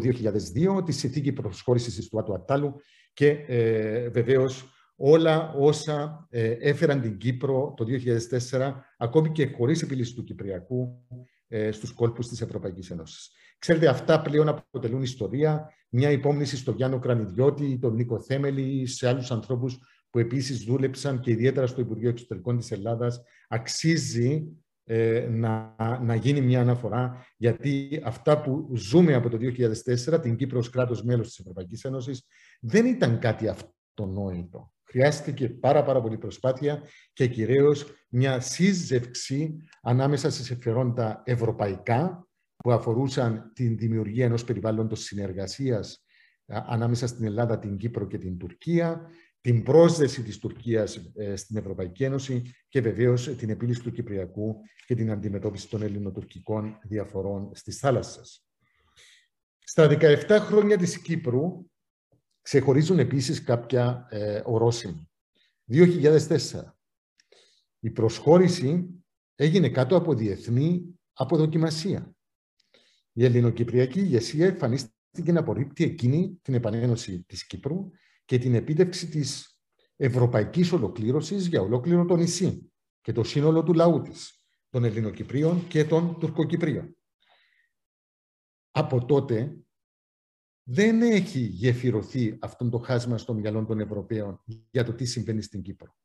2002, 0.78 0.86
τη 0.86 0.92
συνθήκη 0.92 1.32
προσχώρησης 1.32 1.96
της 1.96 2.08
του 2.10 2.20
Άτου 2.20 2.34
Ατάλου 2.34 2.76
και 3.14 3.30
ε, 3.30 4.10
βεβαίως 4.10 4.72
όλα 4.96 5.54
όσα 5.54 6.28
ε, 6.30 6.52
έφεραν 6.60 7.02
την 7.02 7.18
Κύπρο 7.18 7.74
το 7.78 7.86
2004, 8.50 8.74
ακόμη 8.98 9.32
και 9.32 9.48
χωρίς 9.58 9.82
επίλυση 9.82 10.14
του 10.14 10.24
Κυπριακού, 10.24 11.06
ε, 11.48 11.72
στους 11.72 11.94
κόλπους 11.94 12.28
της 12.28 12.42
Ευρωπαϊκής 12.42 12.92
Ένωσης. 12.92 13.32
Ξέρετε, 13.60 13.88
αυτά 13.88 14.22
πλέον 14.22 14.48
αποτελούν 14.48 15.02
ιστορία, 15.02 15.70
μια 15.90 16.12
υπόμνηση 16.12 16.58
στο 16.58 16.72
Γιάννο 16.72 17.00
Κρανιδιώτη, 17.00 17.78
τον 17.82 17.94
Νίκο 17.94 18.20
Θέμελη, 18.20 18.88
σε 18.88 19.08
άλλους 19.08 19.32
ανθρώπους 19.32 19.78
που 20.10 20.20
επίσης 20.20 20.64
δούλεψαν 20.64 21.20
και 21.20 21.32
ιδιαίτερα 21.32 21.68
στο 21.68 21.82
Υπουργείο 21.82 22.10
Εξωτερικών 22.10 22.58
της 22.58 22.72
Ελλάδας. 22.72 23.22
Αξίζει 23.48 24.48
ε, 24.84 25.28
να, 25.30 25.76
να 26.02 26.16
γίνει 26.16 26.42
μια 26.42 26.62
αναφορά, 26.62 27.26
γιατί 27.38 28.02
αυτά 28.04 28.42
που 28.42 28.72
ζούμε 28.76 29.14
από 29.14 29.30
το 29.30 29.38
2004, 30.16 30.22
την 30.22 30.36
Κύπρος 30.36 30.66
ως 30.66 30.70
κράτος 30.70 31.04
μέλος 31.04 31.28
της 31.28 31.40
Ευρωπαϊκής 31.40 31.84
Ένωσης, 31.84 32.26
δεν 32.60 32.86
ήταν 32.86 33.20
κάτι 33.20 33.48
αυτονόητο. 33.48 34.72
Χρειάστηκε 34.84 35.50
πάρα 35.50 35.84
πάρα 35.84 36.02
πολύ 36.02 36.18
προσπάθεια 36.18 36.84
και 37.14 37.28
κυρίως 37.28 37.86
μια 38.10 38.40
σύζευξη 38.40 39.58
ανάμεσα 39.82 40.30
σε 40.30 40.44
συμφερόντα 40.44 41.22
ευρωπαϊκά 41.26 42.27
που 42.68 42.74
αφορούσαν 42.74 43.52
την 43.54 43.78
δημιουργία 43.78 44.26
ενός 44.26 44.44
περιβάλλοντος 44.44 45.04
συνεργασίας 45.04 46.06
ανάμεσα 46.46 47.08
στην 47.08 47.26
Ελλάδα, 47.26 47.60
την 47.60 47.78
Κύπρο 47.78 48.08
και 48.08 48.18
την 48.18 48.38
Τουρκία, 48.38 49.10
την 49.42 49.64
πρόσδεση 49.64 50.24
της 50.24 50.38
Τουρκίας 50.38 51.12
ε, 51.16 51.36
στην 51.36 51.58
Ευρωπαϊκή 51.58 52.04
Ένωση 52.04 52.42
και 52.68 52.82
βεβαίως 52.82 53.36
την 53.36 53.50
επίλυση 53.50 53.82
του 53.82 53.92
Κυπριακού 53.92 54.56
και 54.86 54.96
την 54.96 55.12
αντιμετώπιση 55.12 55.70
των 55.70 55.82
ελληνοτουρκικών 55.82 56.78
διαφορών 56.84 57.52
στις 57.54 57.78
θάλασσες. 57.80 58.46
Στα 59.60 59.88
17 60.00 60.38
χρόνια 60.40 60.78
της 60.78 61.02
Κύπρου 61.02 61.70
ξεχωρίζουν 62.42 63.00
επίσης 63.00 63.44
κάποια 63.44 64.08
ε, 64.10 64.42
ορόσημα. 64.46 65.10
2004. 65.72 66.30
Η 67.80 67.90
προσχώρηση 67.90 68.88
έγινε 69.36 69.70
κάτω 69.70 69.96
από 69.96 70.14
διεθνή 70.14 71.00
αποδοκιμασία. 71.14 72.17
Η 73.18 73.26
ελληνοκυπριακή 73.26 74.00
ηγεσία 74.00 74.46
εμφανίστηκε 74.46 75.32
να 75.32 75.40
απορρίπτει 75.40 75.84
εκείνη 75.84 76.40
την 76.42 76.54
επανένωση 76.54 77.24
της 77.24 77.48
Κύπρου 77.48 77.90
και 78.26 78.38
την 78.38 78.56
επίτευξη 78.56 79.08
της 79.08 79.60
ευρωπαϊκής 79.96 80.72
ολοκλήρωσης 80.72 81.48
για 81.48 81.62
ολόκληρο 81.62 82.06
το 82.06 82.16
νησί 82.16 82.72
και 83.02 83.12
το 83.12 83.24
σύνολο 83.24 83.64
του 83.64 83.74
λαού 83.74 84.02
της, 84.02 84.46
των 84.70 84.84
Ελληνοκυπρίων 84.84 85.68
και 85.68 85.86
των 85.86 86.20
Τουρκοκυπρίων. 86.20 86.98
Από 88.72 89.06
τότε 89.06 89.58
δεν 90.64 91.02
έχει 91.02 91.40
γεφυρωθεί 91.40 92.38
αυτό 92.42 92.70
το 92.70 92.78
χάσμα 92.78 93.18
στο 93.18 93.34
μυαλό 93.34 93.66
των 93.66 93.80
Ευρωπαίων 93.80 94.44
για 94.72 94.84
το 94.84 94.94
τι 94.94 95.06
συμβαίνει 95.06 95.42
στην 95.42 95.62
Κύπρο. 95.62 95.98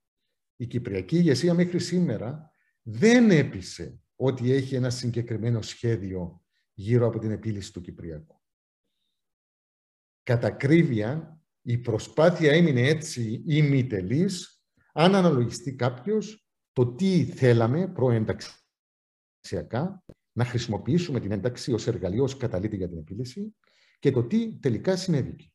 Η 0.57 0.67
Κυπριακή 0.67 1.17
ηγεσία 1.17 1.55
μέχρι 1.55 1.79
σήμερα 1.79 2.51
δεν 2.83 3.31
έπεισε 3.31 4.01
ότι 4.17 4.53
έχει 4.53 4.75
ένα 4.75 4.91
συγκεκριμένο 4.91 5.63
σχέδιο 5.63 6.42
γύρω 6.75 7.07
από 7.07 7.19
την 7.19 7.31
επίλυση 7.31 7.73
του 7.73 7.81
Κυπριακού. 7.81 8.41
Κατά 10.23 10.51
κρύβεια, 10.51 11.41
η 11.63 11.79
προσπάθεια 11.79 12.53
έμεινε 12.53 12.81
έτσι 12.81 13.43
ημιτελής 13.47 14.63
αν 14.93 15.15
αναλογιστεί 15.15 15.75
κάποιος 15.75 16.47
το 16.73 16.95
τι 16.95 17.25
θέλαμε 17.25 17.89
προενταξιακά 17.89 20.05
να 20.33 20.45
χρησιμοποιήσουμε 20.45 21.21
την 21.21 21.33
ένταξη 21.33 21.73
ως 21.73 21.87
εργαλείο, 21.87 22.23
ως 22.23 22.37
καταλήτη 22.37 22.77
για 22.77 22.89
την 22.89 22.99
επίλυση 22.99 23.57
και 23.99 24.11
το 24.11 24.25
τι 24.25 24.59
τελικά 24.59 24.97
συνέβηκε. 24.97 25.47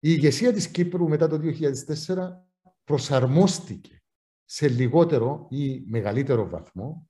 Η 0.00 0.10
ηγεσία 0.10 0.52
της 0.52 0.70
Κύπρου 0.70 1.08
μετά 1.08 1.28
το 1.28 1.40
2004 2.06 2.30
προσαρμόστηκε 2.84 4.02
σε 4.44 4.68
λιγότερο 4.68 5.46
ή 5.50 5.80
μεγαλύτερο 5.80 6.48
βαθμό 6.48 7.07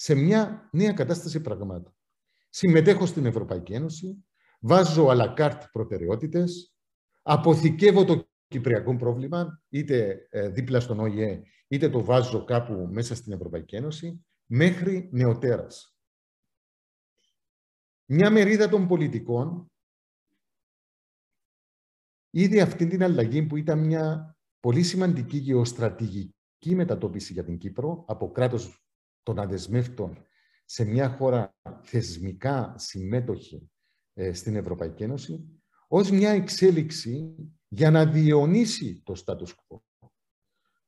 σε 0.00 0.14
μια 0.14 0.68
νέα 0.72 0.92
κατάσταση 0.92 1.40
πραγμάτων. 1.40 1.94
Συμμετέχω 2.48 3.06
στην 3.06 3.26
Ευρωπαϊκή 3.26 3.72
Ένωση, 3.72 4.24
βάζω 4.60 5.06
αλακάρτ 5.06 5.62
προτεραιότητες, 5.72 6.74
αποθηκεύω 7.22 8.04
το 8.04 8.28
κυπριακό 8.48 8.96
πρόβλημα, 8.96 9.62
είτε 9.68 10.26
ε, 10.30 10.48
δίπλα 10.48 10.80
στον 10.80 11.00
ΟΗΕ, 11.00 11.42
είτε 11.68 11.88
το 11.88 12.04
βάζω 12.04 12.44
κάπου 12.44 12.88
μέσα 12.90 13.14
στην 13.14 13.32
Ευρωπαϊκή 13.32 13.76
Ένωση, 13.76 14.24
μέχρι 14.46 15.08
νεοτέρας. 15.12 15.96
Μια 18.04 18.30
μερίδα 18.30 18.68
των 18.68 18.86
πολιτικών 18.86 19.72
είδε 22.30 22.60
αυτή 22.60 22.86
την 22.86 23.02
αλλαγή 23.02 23.42
που 23.42 23.56
ήταν 23.56 23.78
μια 23.78 24.36
πολύ 24.60 24.82
σημαντική 24.82 25.36
γεωστρατηγική 25.36 26.74
μετατόπιση 26.74 27.32
για 27.32 27.44
την 27.44 27.58
Κύπρο 27.58 28.04
από 28.08 28.30
κράτος 28.30 28.82
των 29.22 29.38
αδεσμεύτων 29.38 30.26
σε 30.64 30.84
μια 30.84 31.08
χώρα 31.08 31.54
θεσμικά 31.82 32.74
συμμέτοχη 32.78 33.70
ε, 34.14 34.32
στην 34.32 34.56
Ευρωπαϊκή 34.56 35.02
Ένωση 35.02 35.60
ως 35.88 36.10
μια 36.10 36.30
εξέλιξη 36.30 37.34
για 37.68 37.90
να 37.90 38.06
διαιωνίσει 38.06 39.02
το 39.04 39.22
status 39.26 39.48
quo. 39.48 39.78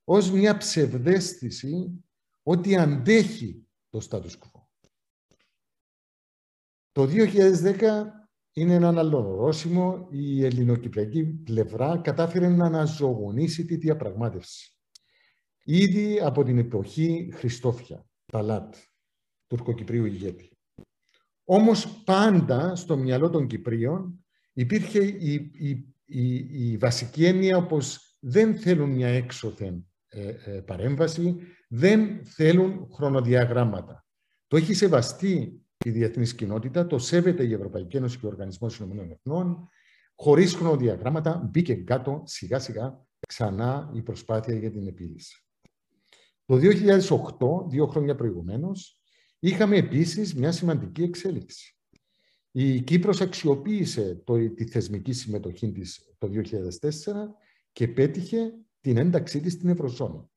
Ως 0.05 0.31
μια 0.31 0.57
ψευδέστηση 0.57 2.05
ότι 2.43 2.77
αντέχει 2.77 3.67
το 3.89 4.07
status 4.11 4.39
quo. 4.39 4.61
Το 6.93 7.09
2010 7.11 8.05
είναι 8.53 8.75
ένα 8.75 8.89
άλλο 8.99 9.19
ορόσημο. 9.19 10.09
Η 10.11 10.45
ελληνοκυπριακή 10.45 11.25
πλευρά 11.25 11.99
κατάφερε 11.99 12.49
να 12.49 12.65
αναζωογονήσει 12.65 13.65
τη 13.65 13.77
διαπραγμάτευση. 13.77 14.75
Ήδη 15.65 16.21
από 16.21 16.45
την 16.45 16.59
εποχή 16.59 17.31
Χριστόφια, 17.35 18.10
Ταλάτ, 18.31 18.75
τουρκοκυπρίου 19.47 20.05
ηγέτη. 20.05 20.51
Όμως 21.45 22.03
πάντα 22.05 22.77
στο 22.77 22.97
μυαλό 22.97 23.31
των 23.31 23.47
Κυπρίων 23.47 24.25
υπήρχε 24.53 25.05
η, 25.05 25.33
η, 25.53 25.95
η, 26.05 26.35
η 26.71 26.77
βασική 26.77 27.25
έννοια 27.25 27.57
όπως 27.57 28.17
δεν 28.21 28.59
θέλουν 28.59 28.91
μια 28.91 29.09
έξωθεν 29.09 29.87
ε, 30.09 30.29
ε, 30.29 30.61
παρέμβαση, 30.61 31.37
δεν 31.69 32.25
θέλουν 32.25 32.89
χρονοδιαγράμματα. 32.93 34.05
Το 34.47 34.57
έχει 34.57 34.75
σεβαστεί 34.75 35.63
η 35.85 35.91
διεθνής 35.91 36.35
κοινότητα, 36.35 36.87
το 36.87 36.99
σέβεται 36.99 37.45
η 37.45 37.53
Ευρωπαϊκή 37.53 37.97
Ένωση 37.97 38.19
και 38.19 38.27
ο 38.27 38.29
Οργανισμός 38.29 38.79
Ηνωμένων 38.79 39.11
Εθνών. 39.11 39.69
Χωρίς 40.15 40.55
χρονοδιαγράμματα, 40.55 41.49
μπήκε 41.51 41.75
κάτω 41.75 42.23
σιγά 42.27 42.59
σιγά 42.59 43.07
ξανά 43.29 43.91
η 43.95 44.03
προσπάθεια 44.03 44.55
για 44.55 44.71
την 44.71 44.87
επίλυση. 44.87 45.45
Το 46.51 46.57
2008, 46.57 47.69
δύο 47.69 47.87
χρόνια 47.87 48.15
προηγουμένως, 48.15 49.01
είχαμε 49.39 49.77
επίσης 49.77 50.35
μια 50.35 50.53
σημαντική 50.53 51.03
εξέλιξη. 51.03 51.77
Η 52.51 52.81
Κύπρος 52.81 53.21
αξιοποίησε 53.21 54.23
το, 54.25 54.51
τη 54.55 54.67
θεσμική 54.67 55.13
συμμετοχή 55.13 55.73
της 55.73 56.15
το 56.19 56.29
2004 56.29 56.91
και 57.73 57.89
πέτυχε 57.89 58.53
την 58.81 58.97
ένταξή 58.97 59.41
της 59.41 59.53
στην 59.53 59.69
Ευρωζώνη. 59.69 60.31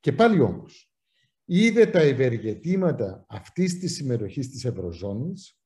Και 0.00 0.12
πάλι 0.12 0.40
όμως, 0.40 0.92
είδε 1.44 1.86
τα 1.86 2.00
ευεργετήματα 2.00 3.26
αυτής 3.28 3.78
της 3.78 3.94
συμμετοχής 3.94 4.50
της 4.50 4.64
Ευρωζώνης 4.64 5.60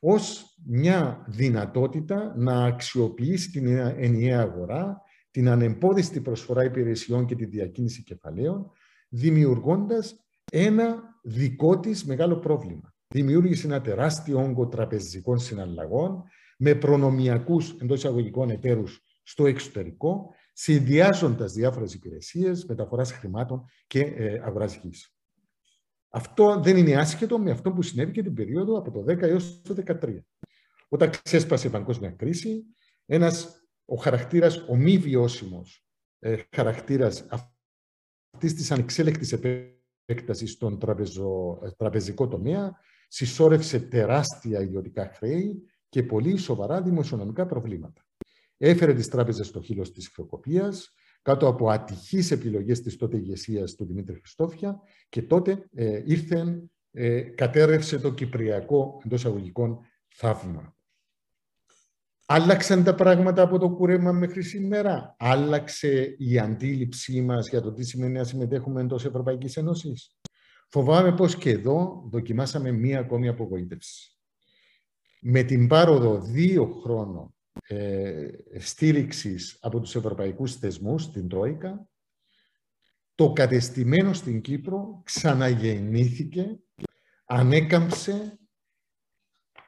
ως 0.00 0.56
μια 0.66 1.24
δυνατότητα 1.28 2.34
να 2.36 2.64
αξιοποιήσει 2.64 3.50
την 3.50 3.66
ενιαία 3.76 4.40
αγορά, 4.40 5.02
την 5.30 5.48
ανεμπόδιστη 5.48 6.20
προσφορά 6.20 6.64
υπηρεσιών 6.64 7.26
και 7.26 7.34
τη 7.34 7.44
διακίνηση 7.44 8.02
κεφαλαίων, 8.02 8.72
δημιουργώντας 9.14 10.16
ένα 10.52 11.02
δικό 11.22 11.80
της 11.80 12.04
μεγάλο 12.04 12.36
πρόβλημα. 12.36 12.94
Δημιούργησε 13.08 13.66
ένα 13.66 13.80
τεράστιο 13.80 14.42
όγκο 14.42 14.68
τραπεζικών 14.68 15.38
συναλλαγών 15.38 16.22
με 16.58 16.74
προνομιακούς 16.74 17.70
εντός 17.80 17.98
εισαγωγικών 17.98 18.50
εταίρους 18.50 19.02
στο 19.22 19.46
εξωτερικό, 19.46 20.34
συνδυάζοντας 20.52 21.52
διάφορες 21.52 21.94
υπηρεσίες, 21.94 22.64
μεταφοράς 22.64 23.12
χρημάτων 23.12 23.64
και 23.86 24.00
ε, 24.00 24.40
αγοράς 24.44 24.76
γης. 24.76 25.14
Αυτό 26.08 26.60
δεν 26.60 26.76
είναι 26.76 26.96
άσχετο 26.96 27.38
με 27.38 27.50
αυτό 27.50 27.72
που 27.72 27.82
συνέβη 27.82 28.12
και 28.12 28.22
την 28.22 28.34
περίοδο 28.34 28.78
από 28.78 28.90
το 28.90 29.12
10 29.12 29.22
έως 29.22 29.62
το 29.62 29.74
13. 29.86 30.18
Όταν 30.88 31.10
ξέσπασε 31.22 31.66
η 31.66 31.70
παγκόσμια 31.70 32.10
κρίση, 32.10 32.64
ένας, 33.06 33.62
ο 33.84 33.96
χαρακτήρας, 33.96 34.64
ο 34.68 34.76
μη 34.76 34.98
βιώσιμος 34.98 35.86
ε, 36.18 36.36
χαρακτήρας 36.50 37.26
αυτής 38.34 38.54
της 38.54 38.70
ανεξέλεκτης 38.70 39.32
επέκτασης 39.32 40.50
στον 40.50 40.78
τραπεζο, 40.78 41.60
ε, 41.64 41.70
τραπεζικό 41.70 42.28
τομέα 42.28 42.76
συσσόρευσε 43.08 43.80
τεράστια 43.80 44.60
ιδιωτικά 44.60 45.10
χρέη 45.14 45.62
και 45.88 46.02
πολύ 46.02 46.36
σοβαρά 46.36 46.82
δημοσιονομικά 46.82 47.46
προβλήματα. 47.46 48.06
Έφερε 48.56 48.94
τις 48.94 49.08
τράπεζες 49.08 49.46
στο 49.46 49.60
χείλος 49.60 49.92
της 49.92 50.08
χρεοκοπίας, 50.08 50.94
κάτω 51.22 51.48
από 51.48 51.70
ατυχείς 51.70 52.30
επιλογές 52.30 52.80
της 52.80 52.96
τότε 52.96 53.16
ηγεσίας 53.16 53.74
του 53.74 53.84
Δημήτρη 53.84 54.14
Χριστόφια 54.18 54.80
και 55.08 55.22
τότε 55.22 55.68
ε, 55.74 56.02
ήρθε, 56.04 56.68
ε, 56.90 57.20
κατέρευσε 57.20 57.98
το 57.98 58.12
κυπριακό 58.12 59.00
εντός 59.04 59.24
αγωγικών 59.24 59.78
θαύμα. 60.08 60.76
Άλλαξαν 62.26 62.84
τα 62.84 62.94
πράγματα 62.94 63.42
από 63.42 63.58
το 63.58 63.70
κούρεμα 63.70 64.12
μέχρι 64.12 64.42
σήμερα; 64.42 65.16
Άλλαξε 65.18 66.14
η 66.18 66.38
αντίληψή 66.38 67.20
μας 67.20 67.48
για 67.48 67.60
το 67.60 67.72
τι 67.72 67.84
σημαίνει 67.84 68.12
να 68.12 68.24
συμμετέχουμε 68.24 68.80
εντός 68.80 69.04
Ευρωπαϊκής 69.04 69.56
Ένωσης; 69.56 70.16
Φοβάμαι 70.68 71.14
πως 71.14 71.36
και 71.36 71.50
εδώ 71.50 72.08
δοκιμάσαμε 72.10 72.70
μία 72.70 72.98
ακόμη 72.98 73.28
απογοήτευση. 73.28 74.18
Με 75.20 75.42
την 75.42 75.66
πάροδο 75.66 76.20
δύο 76.20 76.66
χρόνων 76.66 77.34
ε, 77.66 78.28
στήριξης 78.58 79.58
από 79.60 79.80
τους 79.80 79.94
ευρωπαϊκούς 79.94 80.56
θεσμούς, 80.56 81.10
την 81.10 81.28
Τρόικα, 81.28 81.88
το 83.14 83.32
κατεστημένο 83.32 84.12
στην 84.12 84.40
Κύπρο 84.40 85.02
ξαναγεννήθηκε, 85.04 86.58
ανέκαμψε, 87.24 88.38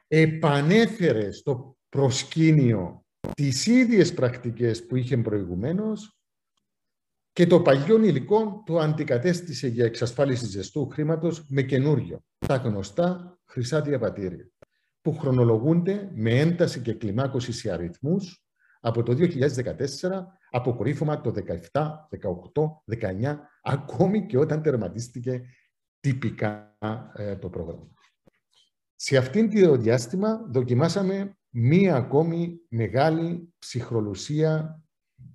επανέφερε 0.07 1.31
στο 1.31 1.76
προσκήνιο 1.89 3.05
τις 3.33 3.65
ίδιες 3.65 4.13
πρακτικές 4.13 4.85
που 4.85 4.95
είχε 4.95 5.17
προηγουμένως 5.17 6.17
και 7.31 7.47
το 7.47 7.61
παλιό 7.61 8.03
υλικό 8.03 8.63
το 8.65 8.79
αντικατέστησε 8.79 9.67
για 9.67 9.85
εξασφάλιση 9.85 10.45
ζεστού 10.45 10.87
χρήματος 10.87 11.45
με 11.49 11.61
καινούριο, 11.61 12.23
τα 12.47 12.55
γνωστά 12.55 13.39
χρυσά 13.45 13.81
διαβατήρια, 13.81 14.49
που 15.01 15.15
χρονολογούνται 15.15 16.11
με 16.13 16.39
ένταση 16.39 16.81
και 16.81 16.93
κλιμάκωση 16.93 17.51
σε 17.51 17.71
αριθμούς 17.71 18.45
από 18.79 19.03
το 19.03 19.13
2014, 19.13 19.27
αποκορύφωμα 20.49 21.21
το 21.21 21.33
17, 21.71 21.81
18, 22.53 23.01
19, 23.01 23.35
ακόμη 23.61 24.25
και 24.25 24.37
όταν 24.37 24.61
τερματίστηκε 24.61 25.41
τυπικά 25.99 26.77
ε, 27.13 27.35
το 27.35 27.49
πρόγραμμα. 27.49 27.87
Σε 28.95 29.17
αυτήν 29.17 29.49
τη 29.49 29.77
διάστημα 29.77 30.45
δοκιμάσαμε 30.49 31.36
μία 31.49 31.95
ακόμη 31.95 32.59
μεγάλη 32.69 33.53
ψυχρολουσία 33.59 34.81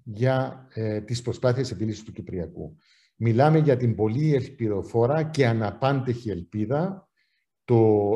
για 0.05 0.69
ε, 0.75 1.01
τις 1.01 1.23
προσπάθειες 1.23 1.71
επίλυσης 1.71 2.03
του 2.03 2.13
Κυπριακού. 2.13 2.77
Μιλάμε 3.17 3.59
για 3.59 3.77
την 3.77 3.95
πολύ 3.95 4.35
ελπιδοφόρα 4.35 5.23
και 5.23 5.47
αναπάντεχη 5.47 6.31
ελπίδα 6.31 7.09
το 7.65 8.11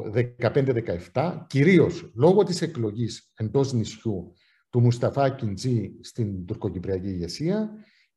15-17, 1.13 1.45
κυρίως 1.47 2.11
λόγω 2.15 2.43
της 2.43 2.63
εκλογής 2.63 3.33
εντός 3.37 3.73
νησιού 3.73 4.33
του 4.71 4.81
Μουσταφά 4.81 5.31
Κιντζή 5.31 5.99
στην 6.01 6.45
τουρκοκυπριακή 6.45 7.09
ηγεσία 7.09 7.71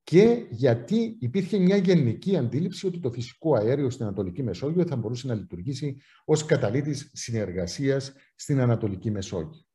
και 0.03 0.45
γιατί 0.49 1.17
υπήρχε 1.19 1.57
μια 1.57 1.77
γενική 1.77 2.37
αντίληψη 2.37 2.87
ότι 2.87 2.99
το 2.99 3.11
φυσικό 3.11 3.55
αέριο 3.55 3.89
στην 3.89 4.05
Ανατολική 4.05 4.43
Μεσόγειο 4.43 4.85
θα 4.85 4.95
μπορούσε 4.95 5.27
να 5.27 5.33
λειτουργήσει 5.33 5.97
ως 6.25 6.45
καταλήτης 6.45 7.09
συνεργασίας 7.13 8.13
στην 8.35 8.59
Ανατολική 8.59 9.11
Μεσόγειο. 9.11 9.68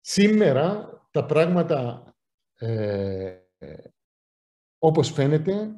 Σήμερα 0.00 0.90
τα 1.10 1.26
πράγματα, 1.26 2.04
ε, 2.54 3.36
όπως 4.78 5.12
φαίνεται, 5.12 5.76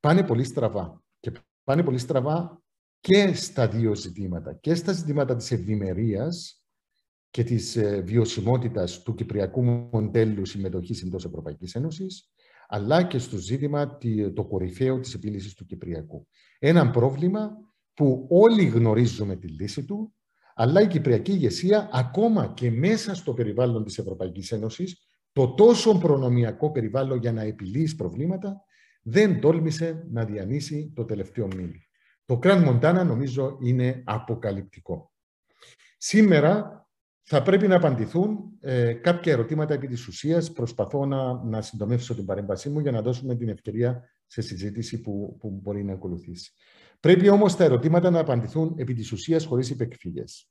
πάνε 0.00 0.24
πολύ 0.24 0.44
στραβά. 0.44 1.02
Και 1.20 1.32
πάνε 1.64 1.82
πολύ 1.82 1.98
στραβά 1.98 2.62
και 3.00 3.34
στα 3.34 3.68
δύο 3.68 3.94
ζητήματα. 3.94 4.54
Και 4.54 4.74
στα 4.74 4.92
ζητήματα 4.92 5.36
της 5.36 5.50
ευημερίας 5.50 6.64
και 7.30 7.44
της 7.44 7.76
ε, 7.76 8.00
βιωσιμότητας 8.00 9.02
του 9.02 9.14
κυπριακού 9.14 9.62
μοντέλου 9.62 10.46
συμμετοχής 10.46 11.02
εντός 11.02 11.24
Ευρωπαϊκής 11.24 11.74
Ένωσης, 11.74 12.30
αλλά 12.68 13.02
και 13.02 13.18
στο 13.18 13.36
ζήτημα 13.36 13.98
το 14.34 14.44
κορυφαίο 14.44 15.00
της 15.00 15.14
επίλυσης 15.14 15.54
του 15.54 15.66
Κυπριακού. 15.66 16.26
Ένα 16.58 16.90
πρόβλημα 16.90 17.50
που 17.94 18.26
όλοι 18.30 18.64
γνωρίζουμε 18.64 19.36
τη 19.36 19.48
λύση 19.48 19.84
του, 19.84 20.14
αλλά 20.60 20.80
η 20.80 20.86
Κυπριακή 20.86 21.32
ηγεσία, 21.32 21.88
ακόμα 21.92 22.52
και 22.56 22.70
μέσα 22.70 23.14
στο 23.14 23.34
περιβάλλον 23.34 23.84
της 23.84 23.98
Ευρωπαϊκής 23.98 24.52
Ένωσης, 24.52 25.06
το 25.32 25.54
τόσο 25.54 25.98
προνομιακό 25.98 26.70
περιβάλλον 26.70 27.18
για 27.18 27.32
να 27.32 27.42
επιλύσει 27.42 27.96
προβλήματα, 27.96 28.64
δεν 29.02 29.40
τόλμησε 29.40 30.06
να 30.10 30.24
διανύσει 30.24 30.92
το 30.94 31.04
τελευταίο 31.04 31.46
μήνυμα. 31.46 31.78
Το 32.24 32.38
Κραν 32.38 32.62
Μοντάνα 32.62 33.04
νομίζω 33.04 33.58
είναι 33.62 34.02
αποκαλυπτικό. 34.04 35.12
Σήμερα 35.96 36.86
θα 37.22 37.42
πρέπει 37.42 37.68
να 37.68 37.76
απαντηθούν 37.76 38.38
ε, 38.60 38.92
κάποια 38.92 39.32
ερωτήματα 39.32 39.74
επί 39.74 39.86
της 39.86 40.06
ουσίας. 40.06 40.52
Προσπαθώ 40.52 41.06
να, 41.06 41.44
να 41.44 41.62
συντομεύσω 41.62 42.14
την 42.14 42.24
παρέμβασή 42.24 42.68
μου 42.68 42.80
για 42.80 42.90
να 42.90 43.02
δώσουμε 43.02 43.36
την 43.36 43.48
ευκαιρία 43.48 44.04
σε 44.26 44.40
συζήτηση 44.40 45.00
που, 45.00 45.36
που 45.40 45.50
μπορεί 45.62 45.84
να 45.84 45.92
ακολουθήσει. 45.92 46.52
Πρέπει 47.00 47.28
όμως 47.28 47.56
τα 47.56 47.64
ερωτήματα 47.64 48.10
να 48.10 48.18
απαντηθούν 48.18 48.74
επί 48.76 48.94
της 48.94 49.12
ουσίας 49.12 49.44
χωρίς 49.44 49.70
υπεκφύγες. 49.70 50.50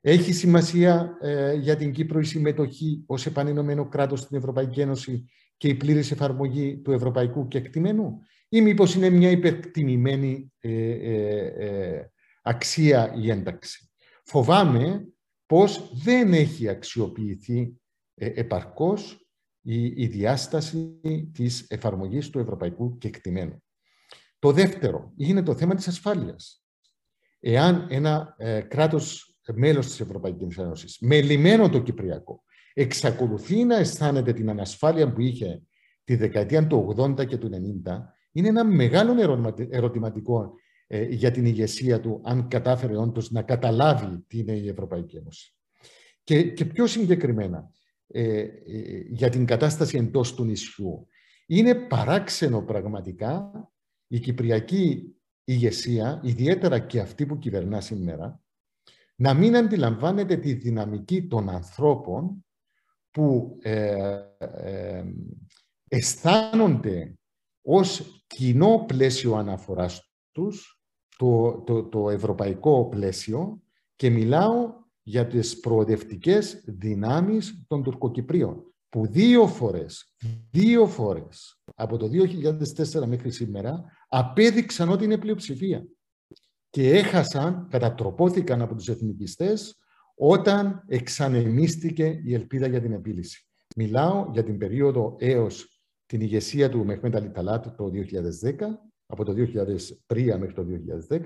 Έχει 0.00 0.32
σημασία 0.32 1.16
ε, 1.20 1.54
για 1.54 1.76
την 1.76 1.92
Κύπρο 1.92 2.20
η 2.20 2.24
συμμετοχή 2.24 3.02
ως 3.06 3.26
επανενωμένο 3.26 3.88
κράτος 3.88 4.20
στην 4.20 4.36
Ευρωπαϊκή 4.36 4.80
Ένωση 4.80 5.24
και 5.56 5.68
η 5.68 5.74
πλήρης 5.74 6.10
εφαρμογή 6.10 6.78
του 6.78 6.92
ευρωπαϊκού 6.92 7.48
κεκτημένου; 7.48 8.20
Ή 8.48 8.60
μήπως 8.60 8.94
είναι 8.94 9.10
μια 9.10 9.30
υπερτιμημένη 9.30 10.52
ε, 10.60 10.90
ε, 10.90 11.46
ε, 11.46 12.10
αξία 12.42 13.14
η 13.16 13.30
ένταξη; 13.30 13.90
Φοβάμαι 14.24 15.08
πώς 15.46 15.90
δεν 16.02 16.32
έχει 16.32 16.68
αξιοποιηθεί 16.68 17.80
ε, 18.14 18.26
επαρκώς 18.26 19.28
η, 19.60 19.84
η 19.84 20.06
διάσταση 20.06 21.00
της 21.32 21.66
εφαρμογής 21.68 22.30
του 22.30 22.38
ευρωπαϊκού 22.38 22.98
κεκτημένου. 22.98 23.62
Το 24.40 24.52
δεύτερο 24.52 25.12
είναι 25.16 25.42
το 25.42 25.54
θέμα 25.54 25.74
της 25.74 25.88
ασφάλειας. 25.88 26.64
Εάν 27.40 27.86
ένα 27.90 28.34
ε, 28.38 28.60
κράτος 28.60 29.34
μέλος 29.54 29.86
της 29.86 30.00
Ευρωπαϊκής 30.00 30.58
Ένωσης, 30.58 30.98
με 31.00 31.20
λιμένο 31.20 31.68
το 31.68 31.82
Κυπριακό, 31.82 32.42
εξακολουθεί 32.74 33.64
να 33.64 33.76
αισθάνεται 33.76 34.32
την 34.32 34.50
ανασφάλεια 34.50 35.12
που 35.12 35.20
είχε 35.20 35.62
τη 36.04 36.16
δεκαετία 36.16 36.66
του 36.66 36.94
80 36.98 37.26
και 37.26 37.36
του 37.36 37.50
90, 37.86 37.98
είναι 38.32 38.48
ένα 38.48 38.64
μεγάλο 38.64 39.14
ερωτηματικό 39.70 40.54
ε, 40.86 41.04
για 41.04 41.30
την 41.30 41.44
ηγεσία 41.44 42.00
του, 42.00 42.20
αν 42.24 42.48
κατάφερε 42.48 42.96
όντως 42.96 43.30
να 43.30 43.42
καταλάβει 43.42 44.24
τι 44.26 44.38
είναι 44.38 44.52
η 44.52 44.68
Ευρωπαϊκή 44.68 45.16
Ένωση. 45.16 45.54
Και, 46.24 46.42
και 46.42 46.64
πιο 46.64 46.86
συγκεκριμένα, 46.86 47.70
ε, 48.06 48.38
ε, 48.40 48.48
για 49.08 49.28
την 49.28 49.44
κατάσταση 49.44 49.96
εντός 49.96 50.34
του 50.34 50.44
νησιού. 50.44 51.08
Είναι 51.46 51.74
παράξενο 51.74 52.62
πραγματικά 52.62 53.50
η 54.12 54.18
Κυπριακή 54.18 55.14
ηγεσία, 55.44 56.20
ιδιαίτερα 56.24 56.78
και 56.78 57.00
αυτή 57.00 57.26
που 57.26 57.38
κυβερνά 57.38 57.80
σήμερα, 57.80 58.40
να 59.16 59.34
μην 59.34 59.56
αντιλαμβάνεται 59.56 60.36
τη 60.36 60.52
δυναμική 60.52 61.26
των 61.26 61.48
ανθρώπων 61.48 62.44
που 63.10 63.58
αισθάνονται 65.88 67.18
ως 67.62 68.24
κοινό 68.26 68.84
πλαίσιο 68.88 69.34
αναφοράς 69.34 70.12
τους 70.32 70.80
το, 71.16 71.62
το, 71.66 71.84
το 71.84 72.10
ευρωπαϊκό 72.10 72.88
πλαίσιο 72.88 73.62
και 73.96 74.10
μιλάω 74.10 74.74
για 75.02 75.26
τις 75.26 75.60
προοδευτικές 75.60 76.62
δυνάμεις 76.66 77.64
των 77.66 77.82
Τουρκοκυπρίων 77.82 78.64
που 78.88 79.06
δύο 79.06 79.46
φορές, 79.46 80.14
δύο 80.50 80.86
φορές 80.86 81.62
από 81.74 81.96
το 81.96 82.08
2004 82.12 83.06
μέχρι 83.06 83.30
σήμερα 83.30 83.84
απέδειξαν 84.12 84.88
ότι 84.88 85.04
είναι 85.04 85.18
πλειοψηφία 85.18 85.86
και 86.70 86.90
έχασαν, 86.90 87.66
κατατροπώθηκαν 87.70 88.62
από 88.62 88.74
τους 88.74 88.88
εθνικιστές 88.88 89.78
όταν 90.14 90.84
εξανεμίστηκε 90.86 92.20
η 92.24 92.34
ελπίδα 92.34 92.66
για 92.66 92.80
την 92.80 92.92
επίλυση. 92.92 93.46
Μιλάω 93.76 94.30
για 94.32 94.44
την 94.44 94.58
περίοδο 94.58 95.16
έως 95.18 95.82
την 96.06 96.20
ηγεσία 96.20 96.68
του 96.68 96.84
Μεχμέντα 96.84 97.18
Αλιταλάτ 97.18 97.66
το 97.76 97.90
2010 97.94 98.54
από 99.06 99.24
το 99.24 99.32
2003 100.06 100.36
μέχρι 100.38 100.52
το 100.54 100.66
2010 101.08 101.18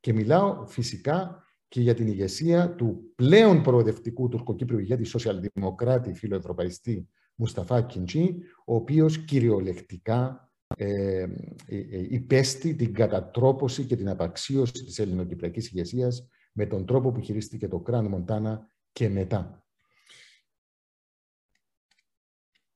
και 0.00 0.12
μιλάω 0.12 0.66
φυσικά 0.66 1.42
και 1.68 1.80
για 1.80 1.94
την 1.94 2.06
ηγεσία 2.06 2.74
του 2.74 3.12
πλέον 3.14 3.62
προοδευτικού 3.62 4.28
τουρκοκύπριου 4.28 4.78
ηγέτη 4.78 5.04
σοσιαλδημοκράτη 5.04 6.14
φιλοευρωπαϊστή 6.14 7.08
Μουσταφά 7.34 7.82
Κιντζή, 7.82 8.36
ο 8.66 8.74
οποίος 8.74 9.18
κυριολεκτικά 9.24 10.47
ε, 10.76 11.20
ε, 11.20 11.28
ε, 11.66 12.06
υπέστη 12.10 12.74
την 12.74 12.94
κατατρόπωση 12.94 13.84
και 13.84 13.96
την 13.96 14.08
απαξίωση 14.08 14.72
της 14.72 14.98
ελληνοκυπριακής 14.98 15.70
ηγεσίας 15.70 16.28
με 16.52 16.66
τον 16.66 16.86
τρόπο 16.86 17.12
που 17.12 17.20
χειρίστηκε 17.20 17.68
το 17.68 17.80
Κράν 17.80 18.06
Μοντάνα 18.06 18.70
και 18.92 19.08
μετά. 19.08 19.62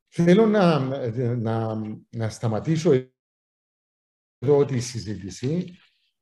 Θέλω 0.08 0.46
να, 0.46 0.78
να, 1.36 1.80
να 2.10 2.28
σταματήσω 2.28 2.92
εδώ 4.38 4.64
τη 4.64 4.80
συζήτηση, 4.80 5.78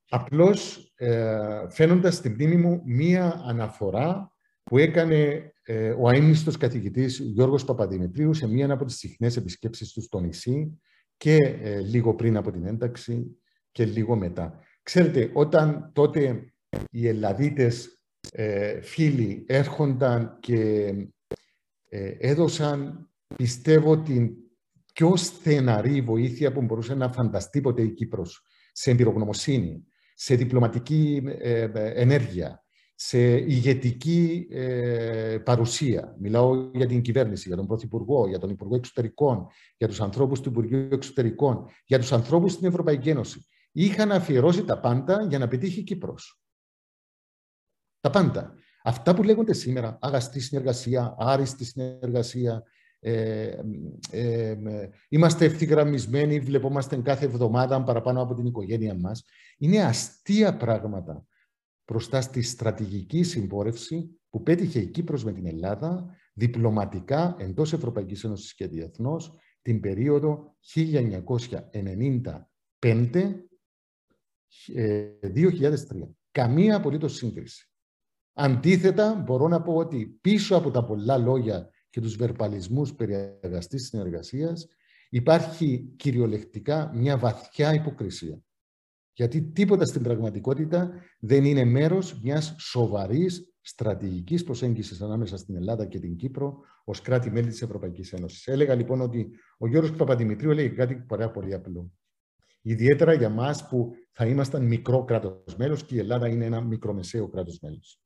απλώς 0.08 0.92
ε, 0.96 1.66
φαίνοντας 1.70 2.14
στην 2.14 2.32
μνήμη 2.32 2.56
μου 2.56 2.82
μία 2.84 3.42
αναφορά 3.44 4.34
που 4.62 4.78
έκανε 4.78 5.52
ε, 5.62 5.90
ο 5.90 6.08
αείμνηστος 6.08 6.56
καθηγητής 6.56 7.18
Γιώργος 7.18 7.64
Παπαδημητρίους 7.64 8.36
σε 8.36 8.46
μία 8.46 8.72
από 8.72 8.84
τις 8.84 8.96
συχνές 8.96 9.36
επισκέψεις 9.36 9.92
του 9.92 10.02
στο 10.02 10.20
νησί 10.20 10.80
και 11.20 11.36
ε, 11.36 11.80
λίγο 11.80 12.14
πριν 12.14 12.36
από 12.36 12.50
την 12.50 12.66
ένταξη 12.66 13.36
και 13.72 13.84
λίγο 13.84 14.16
μετά. 14.16 14.58
Ξέρετε, 14.82 15.30
όταν 15.32 15.90
τότε 15.92 16.52
οι 16.90 17.08
Ελλαδίτες 17.08 18.02
ε, 18.32 18.80
φίλοι 18.80 19.44
έρχονταν 19.48 20.38
και 20.40 20.92
έδωσαν, 22.18 23.10
πιστεύω, 23.36 24.02
την 24.02 24.30
πιο 24.92 25.16
στεναρή 25.16 26.00
βοήθεια 26.00 26.52
που 26.52 26.62
μπορούσε 26.62 26.94
να 26.94 27.12
φανταστεί 27.12 27.60
ποτέ 27.60 27.82
η 27.82 27.90
Κύπρος 27.90 28.42
σε 28.72 28.90
εμπειρογνωμοσύνη, 28.90 29.84
σε 30.14 30.34
διπλωματική 30.34 31.22
ε, 31.24 31.60
ε, 31.60 31.90
ενέργεια, 32.00 32.64
σε 33.02 33.18
ηγετική 33.36 34.46
ε, 34.50 35.38
παρουσία. 35.44 36.16
Μιλάω 36.18 36.70
για 36.72 36.86
την 36.86 37.02
κυβέρνηση, 37.02 37.48
για 37.48 37.56
τον 37.56 37.66
Πρωθυπουργό, 37.66 38.28
για 38.28 38.38
τον 38.38 38.50
Υπουργό 38.50 38.74
Εξωτερικών, 38.74 39.46
για 39.76 39.88
τους 39.88 40.00
ανθρώπους 40.00 40.40
του 40.40 40.48
Υπουργείου 40.48 40.88
Εξωτερικών, 40.92 41.66
για 41.84 41.98
τους 41.98 42.12
ανθρώπους 42.12 42.52
στην 42.52 42.66
Ευρωπαϊκή 42.66 43.08
Ένωση. 43.08 43.46
Είχαν 43.72 44.12
αφιερώσει 44.12 44.64
τα 44.64 44.80
πάντα 44.80 45.26
για 45.28 45.38
να 45.38 45.48
πετύχει 45.48 45.80
η 45.80 45.82
Κύπρος. 45.82 46.40
Τα 48.00 48.10
πάντα. 48.10 48.54
Αυτά 48.82 49.14
που 49.14 49.22
λέγονται 49.22 49.52
σήμερα, 49.52 49.98
αγαστή 50.00 50.40
συνεργασία, 50.40 51.16
άριστη 51.18 51.64
συνεργασία, 51.64 52.62
ε, 53.00 53.60
ε, 54.10 54.56
είμαστε 55.08 55.44
ευθυγραμμισμένοι, 55.44 56.40
βλεπόμαστε 56.40 56.96
κάθε 56.96 57.24
εβδομάδα 57.24 57.82
παραπάνω 57.84 58.22
από 58.22 58.34
την 58.34 58.46
οικογένεια 58.46 58.94
μας. 58.94 59.24
Είναι 59.58 59.82
αστεία 59.82 60.56
πράγματα 60.56 61.24
μπροστά 61.90 62.20
στη 62.20 62.42
στρατηγική 62.42 63.22
συμπόρευση 63.22 64.20
που 64.28 64.42
πέτυχε 64.42 64.80
η 64.80 64.86
Κύπρος 64.86 65.24
με 65.24 65.32
την 65.32 65.46
Ελλάδα 65.46 66.16
διπλωματικά 66.34 67.36
εντός 67.38 67.72
Ευρωπαϊκής 67.72 68.24
Ένωσης 68.24 68.54
και 68.54 68.66
διεθνώς 68.66 69.38
την 69.62 69.80
περίοδο 69.80 70.56
1995-2003. 70.74 72.34
Ε, 74.74 75.10
Καμία 76.30 76.76
απολύτως 76.76 77.14
σύγκριση. 77.14 77.70
Αντίθετα, 78.32 79.14
μπορώ 79.14 79.48
να 79.48 79.62
πω 79.62 79.74
ότι 79.74 80.18
πίσω 80.20 80.56
από 80.56 80.70
τα 80.70 80.84
πολλά 80.84 81.18
λόγια 81.18 81.70
και 81.90 82.00
τους 82.00 82.16
βερπαλισμούς 82.16 82.94
περί 82.94 83.14
αγαστής 83.42 83.86
συνεργασίας 83.86 84.66
υπάρχει 85.08 85.94
κυριολεκτικά 85.96 86.90
μια 86.94 87.18
βαθιά 87.18 87.74
υποκρισία. 87.74 88.38
Γιατί 89.20 89.42
τίποτα 89.42 89.84
στην 89.84 90.02
πραγματικότητα 90.02 90.92
δεν 91.18 91.44
είναι 91.44 91.64
μέρος 91.64 92.20
μιας 92.22 92.54
σοβαρής 92.58 93.52
στρατηγικής 93.60 94.44
προσέγγισης 94.44 95.00
ανάμεσα 95.00 95.36
στην 95.36 95.56
Ελλάδα 95.56 95.86
και 95.86 95.98
την 95.98 96.16
Κύπρο 96.16 96.58
ως 96.84 97.00
κράτη-μέλη 97.00 97.48
της 97.48 97.62
Ευρωπαϊκής 97.62 98.12
Ένωσης. 98.12 98.46
Έλεγα 98.46 98.74
λοιπόν 98.74 99.00
ότι 99.00 99.30
ο 99.58 99.66
Γιώργος 99.66 99.96
Παπαδημητρίου 99.96 100.50
λέει 100.50 100.70
κάτι 100.70 100.94
πάρα 100.94 101.30
πολύ 101.30 101.54
απλό. 101.54 101.92
Ιδιαίτερα 102.62 103.12
για 103.12 103.28
μας 103.28 103.68
που 103.68 103.92
θα 104.12 104.26
ήμασταν 104.26 104.66
μικρό 104.66 105.04
κράτος 105.04 105.56
μέλος 105.56 105.84
και 105.84 105.94
η 105.94 105.98
Ελλάδα 105.98 106.28
είναι 106.28 106.44
ένα 106.44 106.60
μικρομεσαίο 106.60 107.28
κράτος 107.28 107.58
μέλος. 107.62 108.00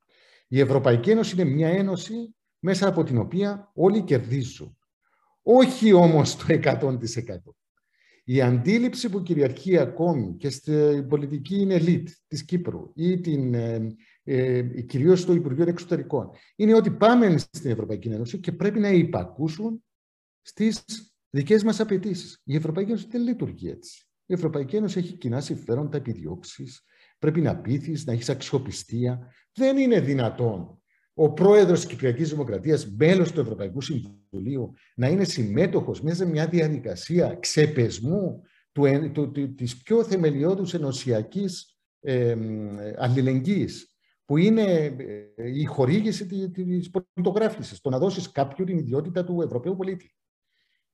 Η 0.48 0.61
Ευρωπαϊκή 0.61 1.11
Ένωση 1.11 1.40
είναι 1.40 1.50
μια 1.50 1.68
ένωση 1.68 2.35
μέσα 2.59 2.88
από 2.88 3.05
την 3.05 3.18
οποία 3.18 3.70
όλοι 3.74 4.03
κερδίζουν. 4.03 4.79
Όχι 5.42 5.92
όμως 5.92 6.37
το 6.37 6.44
100%. 6.48 6.98
Η 8.26 8.40
αντίληψη 8.40 9.08
που 9.08 9.22
κυριαρχεί 9.22 9.78
ακόμη 9.78 10.37
και 10.37 10.50
στην 10.50 11.08
πολιτική 11.08 11.66
ελίτ 11.70 12.08
της 12.26 12.44
Κύπρου 12.44 12.92
ή 12.94 13.20
την, 13.20 13.54
ε, 13.54 13.96
ε, 14.22 14.62
κυρίως 14.62 15.20
στο 15.20 15.32
Υπουργείο 15.32 15.68
Εξωτερικών 15.68 16.30
είναι 16.56 16.74
ότι 16.74 16.90
πάμε 16.90 17.38
στην 17.38 17.70
Ευρωπαϊκή 17.70 18.08
Ένωση 18.08 18.38
και 18.38 18.52
πρέπει 18.52 18.80
να 18.80 18.88
υπακούσουν 18.88 19.84
στις 20.42 20.84
δικές 21.30 21.62
μας 21.62 21.80
απαιτήσεις. 21.80 22.40
Η 22.44 22.56
Ευρωπαϊκή 22.56 22.90
Ένωση 22.90 23.06
δεν 23.10 23.22
λειτουργεί 23.22 23.68
έτσι. 23.68 24.06
Η 24.26 24.32
Ευρωπαϊκή 24.32 24.76
Ένωση 24.76 24.98
έχει 24.98 25.16
κοινά 25.16 25.40
συμφέροντα, 25.40 25.96
επιδιώξεις. 25.96 26.84
Πρέπει 27.18 27.40
να 27.40 27.56
πείθεις, 27.60 28.04
να 28.04 28.12
έχεις 28.12 28.28
αξιοπιστία. 28.28 29.32
Δεν 29.52 29.76
είναι 29.76 30.00
δυνατόν 30.00 30.82
ο 31.14 31.33
πρόεδρος 31.33 31.81
της 31.81 31.88
Κυπριακής 31.88 32.31
Δημοκρατίας, 32.31 32.94
μέλος 32.96 33.33
του 33.33 33.40
Ευρωπαϊκού 33.40 33.81
Συμβουλίου, 33.81 34.72
να 34.94 35.09
είναι 35.09 35.24
συμμέτοχος 35.24 36.03
μέσα 36.03 36.16
σε 36.16 36.27
μια 36.27 36.46
διαδικασία 36.46 37.37
ξεπεσμού 37.40 38.42
του, 38.72 39.12
του, 39.12 39.55
της 39.55 39.83
πιο 39.83 40.05
θεμελιώδους 40.05 40.74
ενωσιακής 40.74 41.79
ε, 42.00 42.37
αλληλεγγύης, 42.96 43.94
που 44.24 44.37
είναι 44.37 44.62
ε, 45.37 45.50
η 45.59 45.64
χορήγηση 45.64 46.27
της 46.50 46.90
πολιτογράφησης, 46.90 47.81
το 47.81 47.90
να 47.90 47.98
δώσεις 47.98 48.31
κάποιου 48.31 48.64
την 48.64 48.79
ιδιότητα 48.79 49.24
του 49.24 49.42
Ευρωπαίου 49.42 49.77
πολίτη. 49.77 50.14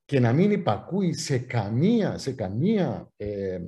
Και 0.05 0.21
να 0.21 0.33
μην 0.33 0.51
υπακούει 0.51 1.13
σε 1.13 1.39
καμία, 1.39 2.19
σε 2.19 2.33
καμία 2.33 3.13
ε, 3.17 3.59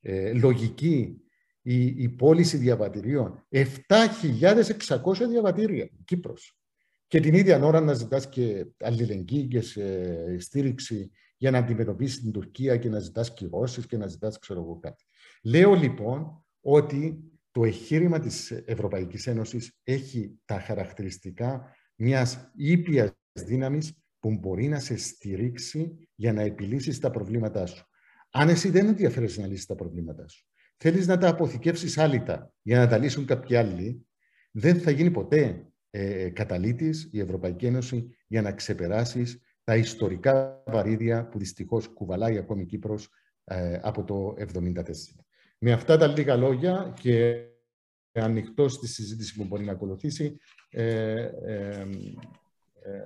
ε 0.00 0.32
λογική 0.32 1.22
η, 1.70 2.02
η 2.02 2.08
πώληση 2.08 2.56
διαβατηρίων. 2.56 3.46
7.600 3.50 5.28
διαβατήρια, 5.28 5.88
Κύπρος. 6.04 6.58
Και 7.06 7.20
την 7.20 7.34
ίδια 7.34 7.64
ώρα 7.64 7.80
να 7.80 7.92
ζητάς 7.92 8.28
και 8.28 8.66
αλληλεγγύη 8.78 9.46
και 9.46 9.60
σε 9.60 10.38
στήριξη 10.38 11.10
για 11.36 11.50
να 11.50 11.58
αντιμετωπίσεις 11.58 12.20
την 12.20 12.32
Τουρκία 12.32 12.76
και 12.76 12.88
να 12.88 12.98
ζητάς 12.98 13.34
κυρώσεις 13.34 13.86
και 13.86 13.96
να 13.96 14.06
ζητάς 14.06 14.38
ξέρω 14.38 14.60
εγώ 14.60 14.78
κάτι. 14.78 15.04
Λέω 15.42 15.74
λοιπόν 15.74 16.44
ότι 16.60 17.18
το 17.50 17.64
εγχείρημα 17.64 18.18
της 18.20 18.50
Ευρωπαϊκής 18.50 19.26
Ένωσης 19.26 19.78
έχει 19.84 20.38
τα 20.44 20.60
χαρακτηριστικά 20.60 21.76
μιας 21.94 22.50
ήπιας 22.56 23.10
δύναμης 23.32 23.92
που 24.20 24.38
μπορεί 24.38 24.68
να 24.68 24.80
σε 24.80 24.96
στηρίξει 24.96 26.08
για 26.14 26.32
να 26.32 26.42
επιλύσεις 26.42 26.98
τα 26.98 27.10
προβλήματά 27.10 27.66
σου. 27.66 27.86
Αν 28.30 28.48
εσύ 28.48 28.70
δεν 28.70 28.86
ενδιαφέρεσαι 28.86 29.40
να 29.40 29.46
λύσεις 29.46 29.66
τα 29.66 29.74
προβλήματά 29.74 30.28
σου, 30.28 30.46
θέλεις 30.78 31.06
να 31.06 31.18
τα 31.18 31.28
αποθηκεύσεις 31.28 31.98
άλυτα 31.98 32.52
για 32.62 32.78
να 32.78 32.86
τα 32.86 32.98
λύσουν 32.98 33.26
κάποιοι 33.26 33.56
άλλοι, 33.56 34.06
δεν 34.50 34.80
θα 34.80 34.90
γίνει 34.90 35.10
ποτέ 35.10 35.66
ε, 35.90 36.28
καταλήτης 36.30 37.08
η 37.12 37.20
Ευρωπαϊκή 37.20 37.66
Ένωση 37.66 38.16
για 38.26 38.42
να 38.42 38.52
ξεπεράσεις 38.52 39.42
τα 39.64 39.76
ιστορικά 39.76 40.62
βαρύδια 40.66 41.28
που 41.28 41.38
δυστυχώς 41.38 41.88
κουβαλάει 41.88 42.38
ακόμη 42.38 42.62
η 42.62 42.66
Κύπρος 42.66 43.08
ε, 43.44 43.78
από 43.82 44.04
το 44.04 44.34
1974. 44.38 44.84
Με 45.58 45.72
αυτά 45.72 45.96
τα 45.96 46.06
λίγα 46.06 46.36
λόγια 46.36 46.94
και 47.00 47.44
ανοιχτό 48.12 48.68
στη 48.68 48.88
συζήτηση 48.88 49.34
που 49.34 49.44
μπορεί 49.44 49.64
να 49.64 49.72
ακολουθήσει, 49.72 50.36
ε, 50.70 50.84
ε, 50.84 51.86
ε, 52.82 52.98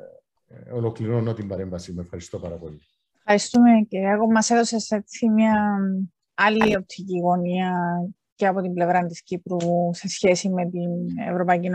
ε 0.48 0.70
ολοκληρώνω 0.70 1.32
την 1.32 1.48
παρέμβαση. 1.48 1.92
Με 1.92 2.02
ευχαριστώ 2.02 2.38
πάρα 2.38 2.56
πολύ. 2.56 2.80
Ευχαριστούμε 3.18 3.70
κύριε 3.88 4.08
Άγω. 4.08 4.26
Μας 4.30 4.50
έδωσες 4.50 4.90
έτσι 4.90 5.28
μια 5.28 5.78
άλλη 6.46 6.76
οπτική 6.76 7.18
γωνία 7.18 7.72
και 8.34 8.46
από 8.46 8.60
την 8.60 8.72
πλευρά 8.72 9.06
της 9.06 9.22
Κύπρου 9.22 9.58
σε 9.90 10.08
σχέση 10.08 10.48
με 10.48 10.68
την 10.68 10.90
Ευρωπαϊκή 11.30 11.68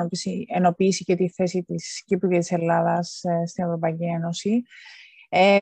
Ενοποίηση 0.48 1.04
και 1.04 1.16
τη 1.16 1.30
θέση 1.30 1.64
της 1.64 2.04
Κύπρου 2.06 2.30
και 2.30 2.38
της 2.38 2.52
Ελλάδας 2.52 3.24
ε, 3.24 3.46
στην 3.46 3.64
Ευρωπαϊκή 3.64 4.04
Ένωση. 4.04 4.62
Ε, 5.30 5.56